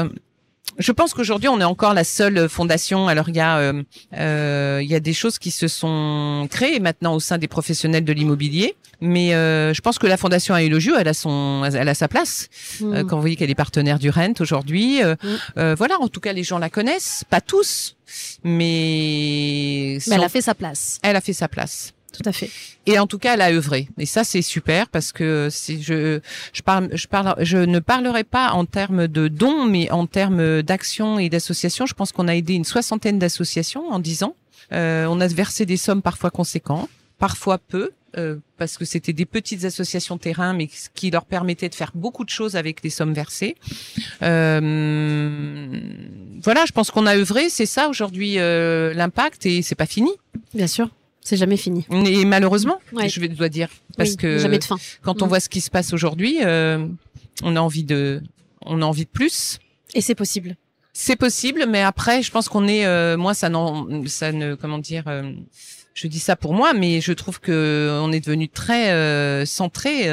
[0.77, 3.07] je pense qu'aujourd'hui on est encore la seule fondation.
[3.07, 3.83] Alors il y a euh,
[4.17, 8.05] euh, il y a des choses qui se sont créées maintenant au sein des professionnels
[8.05, 11.93] de l'immobilier, mais euh, je pense que la fondation Aélogio, elle a son elle a
[11.93, 12.47] sa place.
[12.79, 13.03] Hmm.
[13.03, 15.73] quand vous voyez qu'elle est partenaire du Rent aujourd'hui, hmm.
[15.77, 15.99] voilà.
[15.99, 17.95] En tout cas, les gens la connaissent, pas tous,
[18.43, 20.99] mais, mais elle a fait sa place.
[21.03, 21.93] Elle a fait sa place.
[22.11, 22.49] Tout à fait.
[22.85, 23.87] Et en tout cas, elle a œuvré.
[23.97, 26.19] Et ça, c'est super parce que si je,
[26.51, 30.61] je parle, je parle, je ne parlerai pas en termes de dons, mais en termes
[30.61, 31.85] d'actions et d'associations.
[31.85, 34.35] Je pense qu'on a aidé une soixantaine d'associations en dix ans.
[34.73, 39.25] Euh, on a versé des sommes parfois conséquentes, parfois peu, euh, parce que c'était des
[39.25, 43.13] petites associations terrain, mais qui leur permettaient de faire beaucoup de choses avec les sommes
[43.13, 43.55] versées.
[44.21, 45.79] Euh,
[46.43, 50.11] voilà, je pense qu'on a œuvré, c'est ça aujourd'hui euh, l'impact, et c'est pas fini.
[50.53, 50.89] Bien sûr.
[51.23, 51.85] C'est jamais fini.
[52.05, 54.77] Et malheureusement, je dois dire, parce que jamais de fin.
[55.01, 55.29] quand on mm.
[55.29, 56.87] voit ce qui se passe aujourd'hui, euh,
[57.43, 58.21] on a envie de,
[58.65, 59.59] on a envie de plus.
[59.93, 60.55] Et c'est possible.
[60.93, 64.77] C'est possible, mais après, je pense qu'on est, euh, moi, ça non, ça ne, comment
[64.77, 65.31] dire, euh,
[65.93, 70.03] je dis ça pour moi, mais je trouve que on est devenu très euh, centré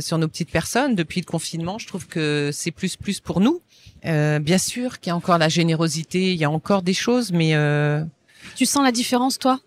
[0.00, 1.78] sur nos petites personnes depuis le confinement.
[1.78, 3.60] Je trouve que c'est plus plus pour nous.
[4.02, 7.54] bien sûr qu'il y a encore la générosité, il y a encore des choses, mais
[8.56, 9.60] tu sens la différence, toi?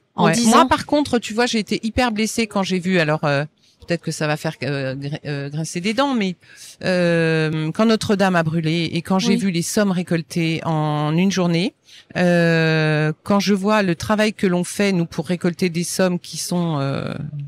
[0.45, 2.99] Moi, par contre, tu vois, j'ai été hyper blessée quand j'ai vu.
[2.99, 3.45] Alors, euh,
[3.85, 6.35] peut-être que ça va faire euh, euh, grincer des dents, mais
[6.81, 11.73] quand Notre-Dame a brûlé et quand j'ai vu les sommes récoltées en une journée,
[12.15, 16.79] quand je vois le travail que l'on fait nous pour récolter des sommes qui sont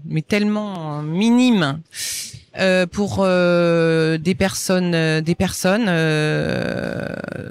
[0.05, 1.79] mais tellement minimes.
[2.91, 5.87] pour des personnes, des personnes,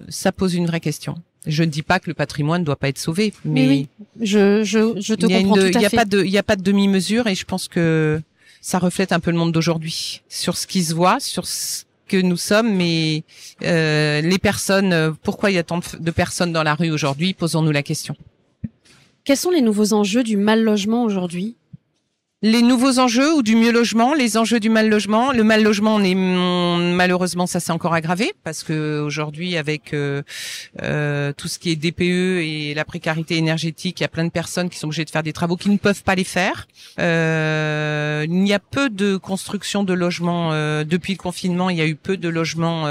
[0.08, 1.16] ça pose une vraie question.
[1.46, 3.88] Je ne dis pas que le patrimoine ne doit pas être sauvé, mais oui,
[4.20, 5.56] je, je, je te comprends.
[5.56, 8.20] Il n'y a pas de, il y a pas de demi-mesure et je pense que
[8.60, 12.16] ça reflète un peu le monde d'aujourd'hui sur ce qui se voit, sur ce que
[12.16, 13.24] nous sommes, mais
[13.64, 17.34] euh, les personnes, pourquoi il y a tant de personnes dans la rue aujourd'hui?
[17.34, 18.16] Posons-nous la question.
[19.24, 21.56] Quels sont les nouveaux enjeux du mal logement aujourd'hui?
[22.42, 25.32] Les nouveaux enjeux ou du mieux logement, les enjeux du mal logement.
[25.32, 29.94] Le mal logement, on est mm, malheureusement ça s'est encore aggravé parce que aujourd'hui avec
[29.94, 30.22] euh,
[30.82, 32.02] euh, tout ce qui est DPE
[32.42, 35.22] et la précarité énergétique, il y a plein de personnes qui sont obligées de faire
[35.22, 36.66] des travaux qui ne peuvent pas les faire.
[36.98, 40.50] Euh, il y a peu de construction de logements
[40.84, 41.70] depuis le confinement.
[41.70, 42.88] Il y a eu peu de logements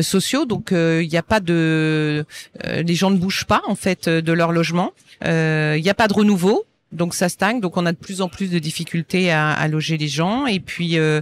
[0.00, 2.24] sociaux, donc il n'y a pas de,
[2.64, 4.92] les gens ne bougent pas en fait de leur logement.
[5.22, 6.64] Il n'y a pas de renouveau.
[6.92, 9.96] Donc ça stagne, donc on a de plus en plus de difficultés à, à loger
[9.96, 10.46] les gens.
[10.46, 11.20] Et puis, euh,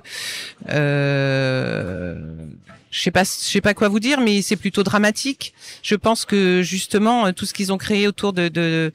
[0.71, 2.17] euh,
[2.91, 5.53] je sais pas, je sais pas quoi vous dire, mais c'est plutôt dramatique.
[5.83, 8.93] Je pense que justement tout ce qu'ils ont créé autour de, de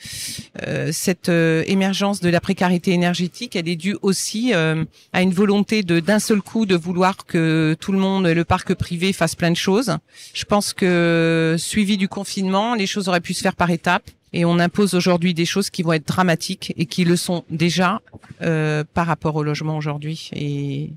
[0.67, 4.83] euh, cette euh, émergence de la précarité énergétique, elle est due aussi euh,
[5.13, 8.73] à une volonté de d'un seul coup de vouloir que tout le monde, le parc
[8.73, 9.97] privé, fasse plein de choses.
[10.33, 14.45] Je pense que suivi du confinement, les choses auraient pu se faire par étapes et
[14.45, 18.01] on impose aujourd'hui des choses qui vont être dramatiques et qui le sont déjà
[18.41, 20.89] euh, par rapport au logement aujourd'hui et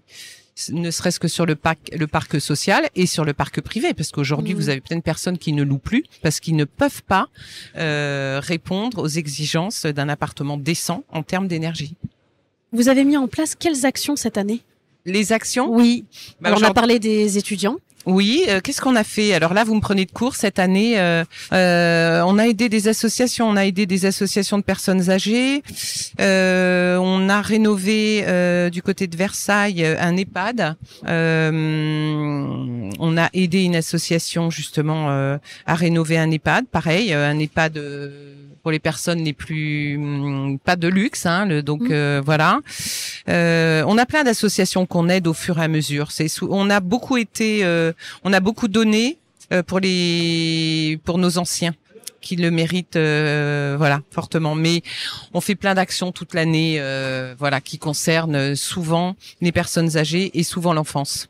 [0.73, 4.11] ne serait-ce que sur le parc, le parc social et sur le parc privé, parce
[4.11, 4.57] qu'aujourd'hui Mmh.
[4.57, 7.29] vous avez plein de personnes qui ne louent plus parce qu'ils ne peuvent pas
[7.77, 11.95] euh, répondre aux exigences d'un appartement décent en termes d'énergie.
[12.73, 14.63] Vous avez mis en place quelles actions cette année?
[15.05, 16.05] Les actions, Oui.
[16.41, 17.77] bah, Alors, on a parlé des étudiants.
[18.07, 19.35] Oui, euh, qu'est-ce qu'on a fait?
[19.35, 20.37] Alors là, vous me prenez de court.
[20.37, 23.49] Cette année, euh, euh, on a aidé des associations.
[23.49, 25.65] On a aidé des associations de personnes âgées.
[26.19, 30.77] On a rénové du côté de Versailles un EHPAD.
[31.05, 31.09] On
[33.19, 36.67] a aidé une association justement à rénover un EHPAD.
[36.69, 37.81] Pareil, un EHPAD.
[38.67, 41.89] Pour les personnes les plus hum, pas de luxe, hein, le- donc Mhm.
[41.93, 42.59] euh, voilà.
[43.29, 46.11] Euh, on a plein d'associations qu'on aide au fur et à mesure.
[46.11, 47.93] C'est sous- on a beaucoup été euh,
[48.25, 49.19] on a beaucoup donné
[49.53, 51.75] euh, pour les pour nos anciens
[52.21, 54.83] qui le méritent euh, voilà fortement mais
[55.33, 60.43] on fait plein d'actions toute l'année euh, voilà qui concernent souvent les personnes âgées et
[60.43, 61.29] souvent l'enfance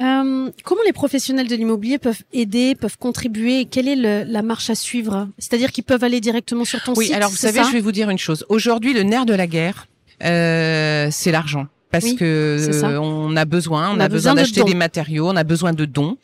[0.00, 4.70] Euh, comment les professionnels de l'immobilier peuvent aider, peuvent contribuer Quelle est le- la marche
[4.70, 5.28] à suivre?
[5.38, 7.92] C'est-à-dire qu'ils peuvent aller directement sur ton oui site alors vous savez je vais vous
[7.92, 8.44] dire une chose.
[8.48, 9.86] Aujourd'hui le nerf de la guerre
[10.24, 14.34] euh, c'est l'argent parce Oui, que euh, on a besoin, on, On a, a besoin
[14.34, 16.16] d'acheter des matériaux, on a besoin de dons.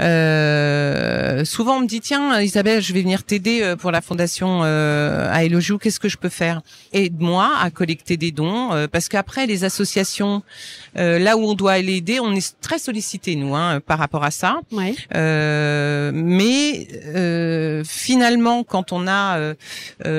[0.00, 4.62] Euh, souvent on me dit tiens Isabelle, je vais venir t'aider euh, pour la fondation
[4.64, 5.44] euh, à
[5.78, 6.62] qu'est-ce que je peux faire?
[6.92, 10.42] Aide-moi à collecter des dons euh, parce qu'après les associations,
[10.96, 14.24] euh, là où on doit aller aider, on est très sollicité nous hein, par rapport
[14.24, 14.60] à ça.
[14.72, 14.94] Ouais.
[15.14, 19.54] Euh, mais euh, finalement, quand on a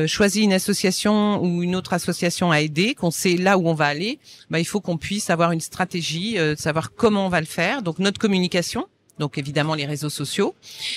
[0.06, 3.86] choisi une association ou une autre association à aider, qu'on sait là où on va
[3.86, 7.47] aller, bah, il faut qu'on puisse avoir une stratégie, euh, savoir comment on va le
[7.47, 7.82] faire.
[7.82, 8.88] Donc notre communication.
[9.22, 10.56] Donc évidemment les réseaux sociaux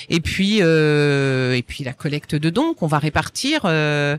[0.09, 3.61] et puis euh, et puis la collecte de dons qu'on va répartir.
[3.67, 4.17] euh,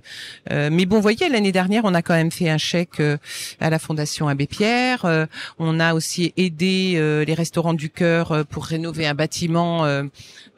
[0.52, 3.18] euh, mais bon, vous voyez l'année dernière on a quand même fait un chèque euh,
[3.60, 5.06] à la Fondation Abbé Pierre.
[5.06, 5.26] euh,
[5.58, 10.04] on a aussi aidé euh, les restaurants du cœur euh, pour rénover un bâtiment euh,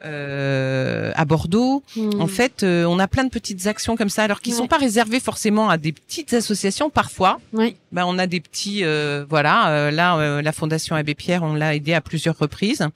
[0.04, 1.82] euh, à Bordeaux.
[1.96, 2.20] Hmm.
[2.20, 4.56] En fait, euh, on a plein de petites actions comme ça, alors qui Ouais.
[4.56, 6.90] sont pas réservées forcément à des petites associations.
[6.90, 7.76] Parfois, Ouais.
[7.92, 9.70] ben on a des petits, euh, voilà.
[9.70, 12.86] euh, là, euh, la Fondation Abbé Pierre, on l'a aidé à plusieurs reprises.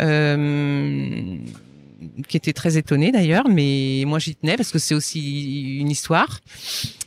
[0.00, 1.38] Euh,
[2.28, 6.40] qui était très étonné d'ailleurs, mais moi j'y tenais parce que c'est aussi une histoire.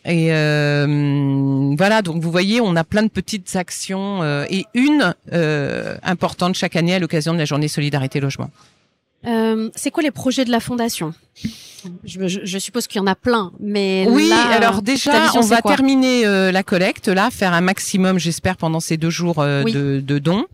[0.06, 5.14] Et euh, voilà, donc vous voyez, on a plein de petites actions euh, et une
[5.34, 8.50] euh, importante chaque année à l'occasion de la journée Solidarité Logement.
[9.26, 11.14] Euh, c'est quoi les projets de la fondation?
[12.04, 15.42] Je, je- je suppose qu'il y en a plein, mais Oui, là, alors déjà, vision,
[15.42, 19.40] on va terminer euh, la collecte là, faire un maximum, j'espère, pendant ces deux jours
[19.40, 19.74] euh, Oui.
[19.74, 20.46] de, de dons.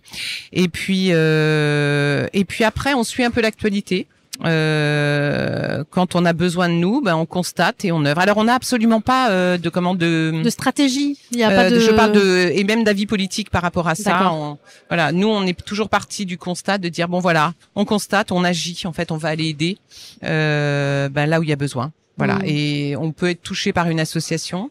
[0.52, 4.08] Et puis, euh, et puis après, on suit un peu l'actualité.
[4.44, 8.20] Euh, quand on a besoin de nous, ben on constate et on œuvre.
[8.22, 11.18] Alors on n'a absolument pas euh, de comment de, de stratégie.
[11.32, 11.80] Il y a euh, pas de.
[11.80, 14.32] je parle de et même d'avis politique par rapport à ça.
[14.34, 14.58] On-
[14.90, 18.44] voilà, nous on est toujours parti du constat de dire bon voilà, on constate, on
[18.44, 18.82] agit.
[18.86, 19.78] En fait, on va aller aider
[20.24, 21.92] euh, ben, là où il y a besoin.
[22.18, 22.46] Voilà, Mm.
[22.46, 24.70] et on peut être touché par une association.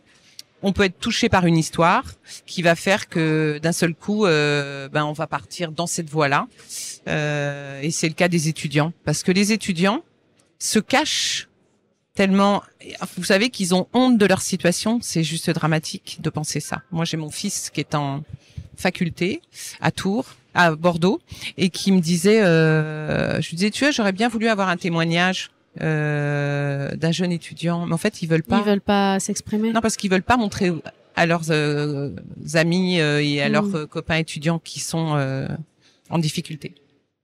[0.65, 2.05] On peut être touché par une histoire
[2.47, 6.47] qui va faire que d'un seul coup, ben on va partir dans cette voie-là.
[7.09, 10.03] Euh, et c'est le cas des étudiants, parce que les étudiants
[10.59, 11.49] se cachent
[12.15, 12.63] tellement.
[13.17, 14.99] Vous savez qu'ils ont honte de leur situation.
[15.03, 16.83] C'est juste dramatique de penser ça.
[16.93, 18.23] Moi, j'ai mon fils qui est en
[18.77, 19.43] faculté
[19.81, 21.21] à Tours, à Bordeaux,
[21.57, 24.77] et qui me disait, euh, je lui disais, tu vois, j'aurais bien voulu avoir un
[24.77, 25.51] témoignage
[25.81, 28.59] euh, d'un jeune étudiant, mais en fait, ils veulent pas.
[28.59, 29.73] Ils veulent pas s'exprimer.
[29.73, 30.71] Non, parce qu'ils veulent pas montrer
[31.17, 32.11] à leurs euh,
[32.55, 33.53] amis euh, et à Mm.
[33.53, 35.47] leurs euh, copains étudiants qui sont euh,
[36.11, 36.75] en difficulté.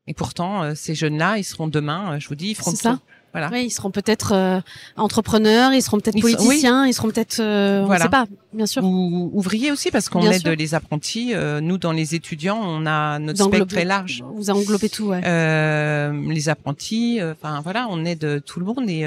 [0.08, 2.98] Et pourtant, euh, ces jeunes-là, ils seront demain, euh, je vous dis, ils feront ça.
[3.34, 3.50] Voilà.
[3.52, 4.58] Oui, ils seront peut-être euh,
[4.96, 7.98] entrepreneurs, ils seront peut-être politiciens, ils seront peut-être, euh, on Voilà.
[7.98, 8.82] ne sait pas, bien sûr.
[8.82, 10.56] Ou ouvriers aussi, parce qu'on aide sûr.
[10.56, 11.34] les apprentis.
[11.34, 14.24] Euh, nous, dans les étudiants, on a notre spectre très large.
[14.34, 15.20] Vous englobez tout, ouais.
[15.26, 19.02] Euh, les apprentis, euh, enfin voilà, on aide tout le monde et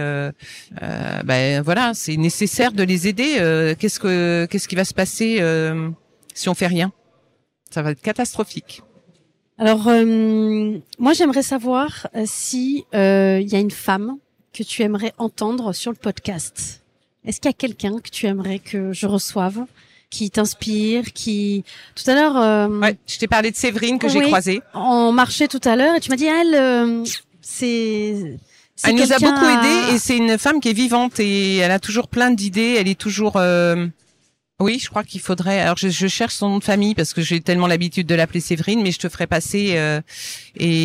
[1.26, 3.38] ben voilà, c'est nécessaire de les aider.
[3.40, 5.90] Euh, qu'est-ce que qu'est-ce qui va se passer euh,
[6.36, 6.92] si on fait rien?
[7.72, 8.84] Ça va être catastrophique.
[9.62, 14.18] Alors, euh, moi, j'aimerais savoir euh, si euh, il y a une femme
[14.54, 16.82] que tu aimerais entendre sur le podcast.
[17.26, 19.66] Est-ce qu'il y a quelqu'un que tu aimerais que je reçoive,
[20.10, 21.64] qui t'inspire, qui
[21.96, 24.62] tout à l'heure, euh, Ouais, je t'ai parlé de Séverine que j'ai croisée.
[24.74, 27.04] on marchait tout à l'heure et tu m'as dit elle, euh,
[27.42, 28.40] c'est.
[28.84, 31.78] Elle nous a beaucoup aidés et c'est une femme qui est vivante et elle a
[31.78, 32.78] toujours plein d'idées.
[32.80, 33.34] Elle est toujours.
[33.36, 33.86] euh,
[34.62, 35.60] Oui, je crois qu'il faudrait.
[35.60, 38.40] Alors, je, je cherche son nom de famille parce que j'ai tellement l'habitude de l'appeler
[38.40, 39.74] Séverine, mais je te ferai passer.
[39.76, 40.00] euh,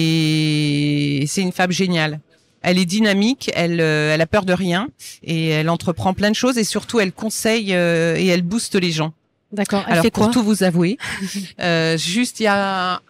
[0.01, 2.21] Et c'est une femme géniale.
[2.63, 4.89] Elle est dynamique, elle, euh, elle a peur de rien
[5.23, 8.91] et elle entreprend plein de choses et surtout elle conseille euh, et elle booste les
[8.91, 9.13] gens.
[9.53, 9.85] D'accord.
[9.87, 10.99] Alors fait pour quoi tout vous avouer,
[11.61, 13.01] euh, juste il y a,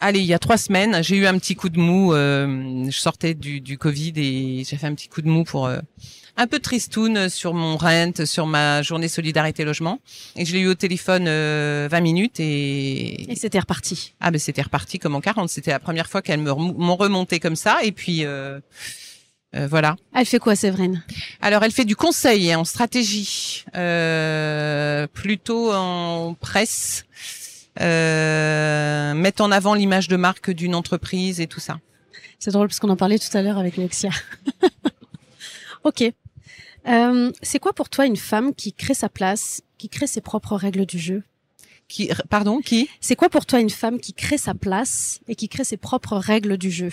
[0.00, 2.12] allez, il y a trois semaines, j'ai eu un petit coup de mou.
[2.14, 5.66] euh, je sortais du, du Covid et j'ai fait un petit coup de mou pour
[5.66, 5.78] euh,
[6.36, 10.00] un peu de tristoun sur mon rent, sur ma journée solidarité logement.
[10.36, 14.14] Et je l'ai eu au téléphone euh, 20 minutes et, Et c'était reparti.
[14.20, 15.48] ah ben c'était reparti comme en 40.
[15.48, 18.24] C'était la première fois rem- m'ont remonté comme ça et puis.
[18.24, 18.60] Euh,
[19.54, 19.96] euh, voilà.
[20.14, 21.02] Elle fait quoi, Séverine?
[21.40, 27.04] Alors, elle fait du conseil en stratégie, euh, plutôt en presse,
[27.80, 31.78] euh, mettre en avant l'image de marque d'une entreprise et tout ça.
[32.38, 34.10] C'est drôle parce qu'on en parlait tout à l'heure avec Alexia.
[35.84, 36.04] ok.
[36.88, 40.56] Euh, c'est quoi pour toi une femme qui crée sa place, qui crée ses propres
[40.56, 41.22] règles du jeu?
[41.88, 42.88] Qui, pardon, qui?
[43.00, 46.16] C'est quoi pour toi une femme qui crée sa place et qui crée ses propres
[46.16, 46.90] règles du jeu?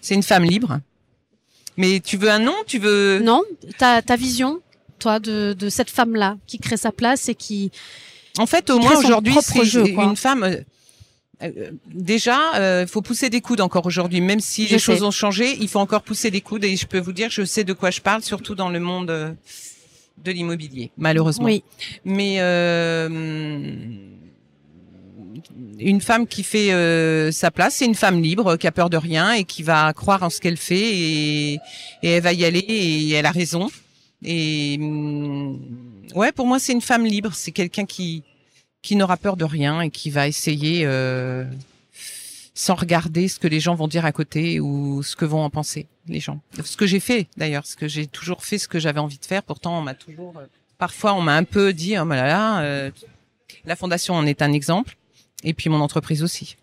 [0.00, 0.80] C'est une femme libre.
[1.76, 2.54] Mais tu veux un nom?
[2.66, 3.20] Tu veux?
[3.20, 3.42] Non
[3.78, 4.60] ta, ta vision,
[4.98, 7.70] toi, de, de cette femme-là qui crée sa place et qui...
[8.38, 10.64] En fait, au moins aujourd'hui, c'est une femme.
[11.42, 14.20] Euh, euh, déjà, il faut pousser des coudes encore aujourd'hui.
[14.20, 14.84] Même si Je les sais.
[14.92, 16.64] choses ont changé, il faut encore pousser des coudes.
[16.64, 19.10] Et je peux vous dire, je sais de quoi je parle, surtout dans le monde
[19.10, 19.32] euh,
[20.24, 21.46] de l'immobilier, malheureusement.
[21.46, 21.62] Oui,
[22.04, 23.08] Mais euh,
[25.78, 28.96] une femme qui fait euh, sa place, c'est une femme libre, qui a peur de
[28.96, 31.54] rien et qui va croire en ce qu'elle fait et,
[32.02, 33.68] et elle va y aller et elle a raison.
[34.24, 35.60] Et hum,
[36.14, 37.30] ouais, pour moi, c'est une femme libre.
[37.34, 38.24] C'est quelqu'un qui
[38.82, 41.44] qui n'aura peur de rien et qui va essayer euh,
[42.54, 45.50] sans regarder ce que les gens vont dire à côté ou ce que vont en
[45.50, 46.40] penser les gens.
[46.64, 49.24] Ce que j'ai fait d'ailleurs, ce que j'ai toujours fait, ce que j'avais envie de
[49.24, 49.42] faire.
[49.42, 50.46] Pourtant, on m'a toujours, euh,
[50.78, 52.90] parfois, on m'a un peu dit, oh là là, euh,
[53.64, 54.96] la fondation en est un exemple,
[55.44, 56.56] et puis mon entreprise aussi.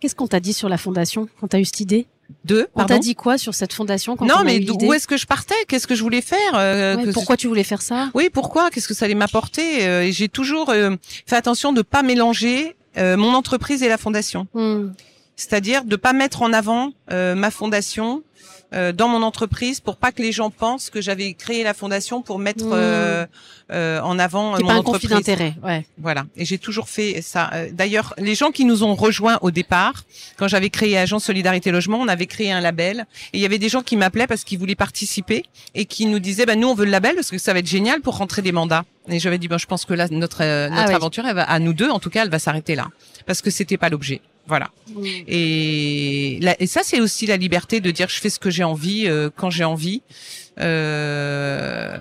[0.00, 2.06] Qu'est-ce qu'on t'a dit sur la fondation quand t'as eu cette idée?
[2.44, 5.16] Deux, On t'a dit quoi sur cette fondation quand on non, mais où est-ce que
[5.16, 5.54] je partais?
[5.68, 8.10] Qu'est-ce que je voulais faire euh, Ouais, que- Pourquoi tu voulais faire ça?
[8.14, 8.70] Oui, pourquoi?
[8.70, 9.86] Qu'est-ce que ça allait m'apporter?
[9.86, 14.46] Euh, j'ai toujours euh, fait attention de pas mélanger euh, mon entreprise et la fondation.
[14.54, 14.88] Hmm.
[15.36, 18.22] C'est-à-dire de pas mettre en avant euh, ma fondation
[18.74, 22.22] euh, dans mon entreprise pour pas que les gens pensent que j'avais créé la fondation
[22.22, 22.72] pour mettre Mmh.
[22.74, 23.26] euh,
[23.72, 25.86] euh, en avant euh, mon pas un conflit d'intérêt, ouais.
[25.98, 26.26] Voilà.
[26.36, 27.50] Et j'ai toujours fait ça.
[27.72, 30.04] D'ailleurs, les gens qui nous ont rejoints au départ,
[30.36, 33.06] quand j'avais créé Agence Solidarité Logement, on avait créé un label.
[33.32, 35.44] Et il y avait des gens qui m'appelaient parce qu'ils voulaient participer
[35.74, 37.66] et qui nous disaient, bah, nous, on veut le label parce que ça va être
[37.66, 38.84] génial pour rentrer des mandats.
[39.08, 40.94] Et j'avais dit, ben, je pense que là, notre, euh, Ah notre oui.
[40.94, 42.88] aventure, elle va, à nous deux, en tout cas, elle va s'arrêter là.
[43.26, 44.20] Parce que c'était pas l'objet.
[44.46, 44.70] Voilà.
[45.28, 49.30] Et ça, c'est aussi la liberté de dire je fais ce que j'ai envie euh,
[49.34, 50.02] quand j'ai envie.
[50.58, 51.98] Euh,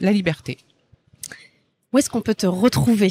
[0.00, 0.58] la liberté.
[1.92, 3.10] Où est-ce qu'on peut te retrouver,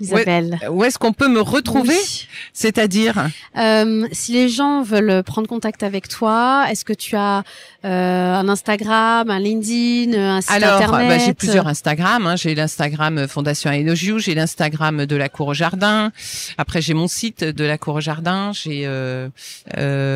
[0.00, 2.28] Isabelle Où est-ce qu'on peut me retrouver Oui.
[2.52, 7.42] C'est-à-dire Euh, si les gens veulent prendre contact avec toi, est-ce que tu as
[7.84, 12.26] euh, un Instagram, un LinkedIn, un site Alors, internet bah, j'ai plusieurs Instagram.
[12.26, 12.36] hein.
[12.36, 16.12] J'ai l'Instagram Fondation Elogiou, j'ai l'Instagram de la Cour au Jardin.
[16.58, 18.52] Après, j'ai mon site de la Cour au Jardin.
[18.52, 19.28] J'ai euh,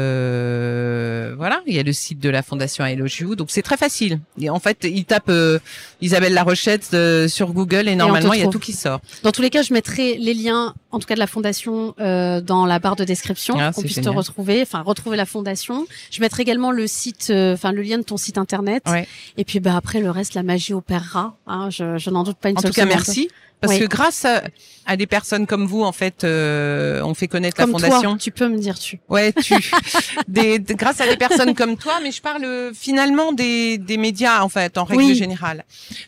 [0.08, 3.36] euh, voilà, il y a le site de la Fondation Elogiou.
[3.36, 4.20] Donc c'est très facile.
[4.40, 5.58] Et en fait, ils tapent euh,
[6.00, 9.00] Isabelle Larochette euh, sur Google et normalement il y a tout qui sort.
[9.22, 12.40] Dans tous les cas, je mettrai les liens, en tout cas de la fondation, euh,
[12.40, 15.86] dans la barre de description, Ah, pour qu'on puisse te retrouver, enfin retrouver la fondation.
[16.10, 18.82] Je mettrai également le site, euh, enfin le lien de ton site internet.
[18.88, 19.06] Ouais.
[19.36, 21.36] Et puis bah après le reste, la magie opérera.
[21.46, 22.96] Hein, je, je n'en doute pas une En seule tout cas, seconde.
[22.96, 23.28] merci.
[23.60, 23.80] Parce Oui.
[23.80, 24.42] que grâce à,
[24.86, 28.10] à des personnes comme vous, en fait, euh, on fait connaître Comme la fondation.
[28.10, 29.00] toi, tu peux me dire tu.
[29.08, 29.54] Ouais, tu.
[30.28, 33.96] des, des- grâce à des personnes comme toi, mais je parle euh, finalement des, des
[33.96, 35.14] médias en fait, en règle Oui.
[35.16, 35.64] générale.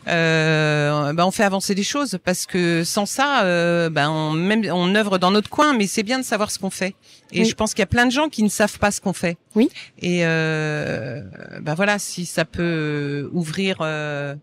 [0.07, 4.63] Euh, ben, on fait avancer les choses parce que sans ça, euh, ben on, même
[4.71, 6.95] on œuvre dans notre coin, mais c'est bien de savoir ce qu'on fait.
[7.31, 7.45] Et Oui.
[7.45, 9.37] je pense qu'il y a plein de gens qui ne savent pas ce qu'on fait.
[9.55, 9.69] Oui.
[9.99, 11.21] Et euh,
[11.61, 14.35] bah voilà, si ça peut ouvrir, euh,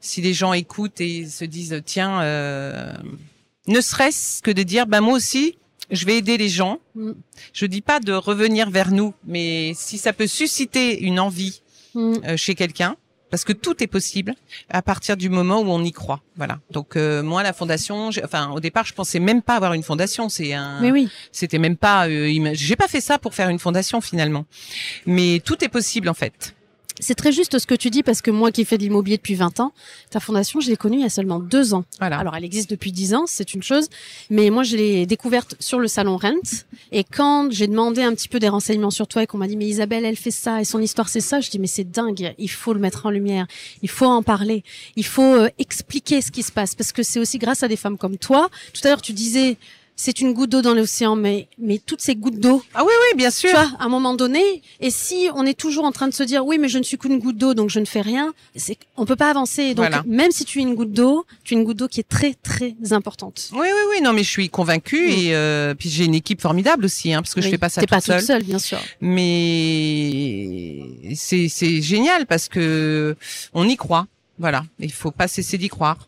[0.00, 2.92] si les gens écoutent et se disent tiens, euh,
[3.66, 5.58] ne serait-ce que de dire bah moi aussi,
[5.90, 6.80] je vais aider les gens.
[6.94, 7.12] Mm.
[7.52, 11.62] Je dis pas de revenir vers nous, mais si ça peut susciter une envie
[11.94, 12.14] Mm.
[12.24, 12.96] euh, chez quelqu'un,
[13.30, 14.34] parce que tout est possible
[14.68, 16.20] à partir du moment où on y croit.
[16.36, 16.60] Voilà.
[16.70, 20.28] Donc euh, moi la fondation, enfin au départ je pensais même pas avoir une fondation.
[20.28, 21.08] C'est un, Mais oui.
[21.32, 22.08] c'était même pas.
[22.08, 24.46] Euh, j'ai pas fait ça pour faire une fondation finalement.
[25.06, 26.54] Mais tout est possible en fait.
[27.00, 29.34] C'est très juste ce que tu dis parce que moi qui fais de l'immobilier depuis
[29.34, 29.72] 20 ans,
[30.10, 31.84] ta fondation, je l'ai connue il y a seulement deux ans.
[31.98, 32.18] Voilà.
[32.18, 33.88] Alors, elle existe depuis 10 ans, c'est une chose,
[34.30, 36.64] mais moi, je l'ai découverte sur le salon Rent.
[36.92, 39.56] Et quand j'ai demandé un petit peu des renseignements sur toi et qu'on m'a dit,
[39.56, 42.34] mais Isabelle, elle fait ça et son histoire, c'est ça, je dis, mais c'est dingue,
[42.38, 43.46] il faut le mettre en lumière,
[43.82, 44.64] il faut en parler,
[44.96, 47.76] il faut euh, expliquer ce qui se passe parce que c'est aussi grâce à des
[47.76, 48.48] femmes comme toi.
[48.72, 49.56] Tout à l'heure, tu disais,
[50.00, 53.16] c'est une goutte d'eau dans l'océan, mais, mais toutes ces gouttes d'eau, ah oui oui
[53.16, 53.50] bien sûr.
[53.50, 56.22] tu vois, à un moment donné, et si on est toujours en train de se
[56.22, 58.78] dire oui, mais je ne suis qu'une goutte d'eau, donc je ne fais rien, c'est
[58.96, 59.74] on peut pas avancer.
[59.74, 60.04] Donc Voilà.
[60.06, 62.34] même si tu es une goutte d'eau, tu es une goutte d'eau qui est très
[62.34, 63.48] très importante.
[63.52, 65.18] Oui oui oui non mais je suis convaincue Mm.
[65.18, 67.80] et euh, puis j'ai une équipe formidable aussi hein, parce que je fais pas ça
[67.80, 68.18] T'es toute pas seule.
[68.18, 68.78] toute seule, bien sûr.
[69.00, 70.80] mais
[71.14, 73.16] c'est c'est génial parce que
[73.52, 74.06] on y croit.
[74.40, 76.07] Voilà, il faut pas cesser d'y croire.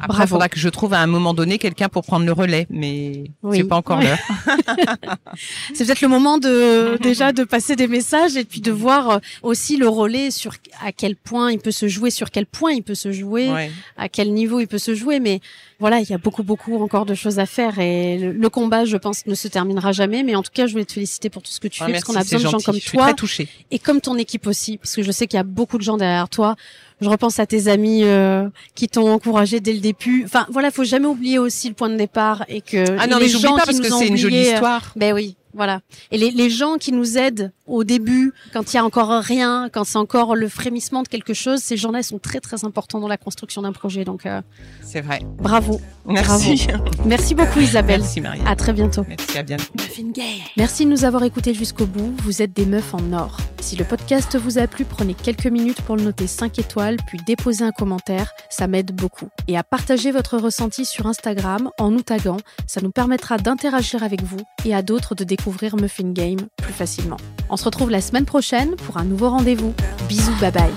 [0.00, 2.66] Après, il faudra que je trouve à un moment donné quelqu'un pour prendre le relais,
[2.70, 3.58] mais Oui.
[3.58, 4.18] c'est pas encore l'heure.
[5.74, 9.18] C'est peut-être le moment de déjà de passer des messages et puis de voir euh,
[9.42, 10.52] aussi le relais sur
[10.84, 13.70] à quel point il peut se jouer, sur quel point il peut se jouer, Ouais.
[13.96, 15.20] à quel niveau il peut se jouer.
[15.20, 15.40] Mais
[15.80, 18.84] voilà, il y a beaucoup beaucoup encore de choses à faire et le, le combat,
[18.84, 20.22] je pense, ne se terminera jamais.
[20.22, 21.92] Mais en tout cas, je voulais te féliciter pour tout ce que tu Ah, fais
[21.92, 23.04] merci, parce qu'on a besoin de gens comme je suis toi.
[23.04, 23.48] très touchée.
[23.70, 25.96] et comme ton équipe aussi, parce que je sais qu'il y a beaucoup de gens
[25.96, 26.56] derrière toi.
[27.00, 30.22] Je repense à tes amis euh, qui t'ont encouragé dès le début.
[30.24, 33.24] Enfin, voilà, faut jamais oublier aussi le point de départ et que Ah non, les
[33.26, 34.92] mais gens pas qui parce que nous ont c'est une jolie euh, histoire.
[34.96, 35.80] Ben oui, voilà.
[36.10, 39.68] Et les, les gens qui nous aident au début, quand il y a encore rien,
[39.72, 43.08] quand c'est encore le frémissement de quelque chose, ces gens-là sont très très importants dans
[43.08, 44.04] la construction d'un projet.
[44.04, 44.40] Donc euh,
[44.82, 45.20] C'est vrai.
[45.38, 45.80] bravo.
[46.06, 46.66] Merci.
[47.06, 48.00] Merci beaucoup Isabelle.
[48.00, 48.40] Merci Marie.
[48.46, 49.04] À très bientôt.
[49.08, 49.64] Merci à bientôt.
[50.56, 52.14] Merci de nous avoir écoutés jusqu'au bout.
[52.22, 53.38] Vous êtes des meufs en or.
[53.60, 57.18] Si le podcast vous a plu, prenez quelques minutes pour le noter 5 étoiles, puis
[57.26, 58.30] déposez un commentaire.
[58.50, 59.28] Ça m'aide beaucoup.
[59.48, 62.36] Et à partager votre ressenti sur Instagram en nous taguant.
[62.66, 67.16] Ça nous permettra d'interagir avec vous et à d'autres de découvrir Muffin Game plus facilement.
[67.54, 69.74] On se retrouve la semaine prochaine pour un nouveau rendez-vous.
[70.08, 70.72] Bisous, bye bye.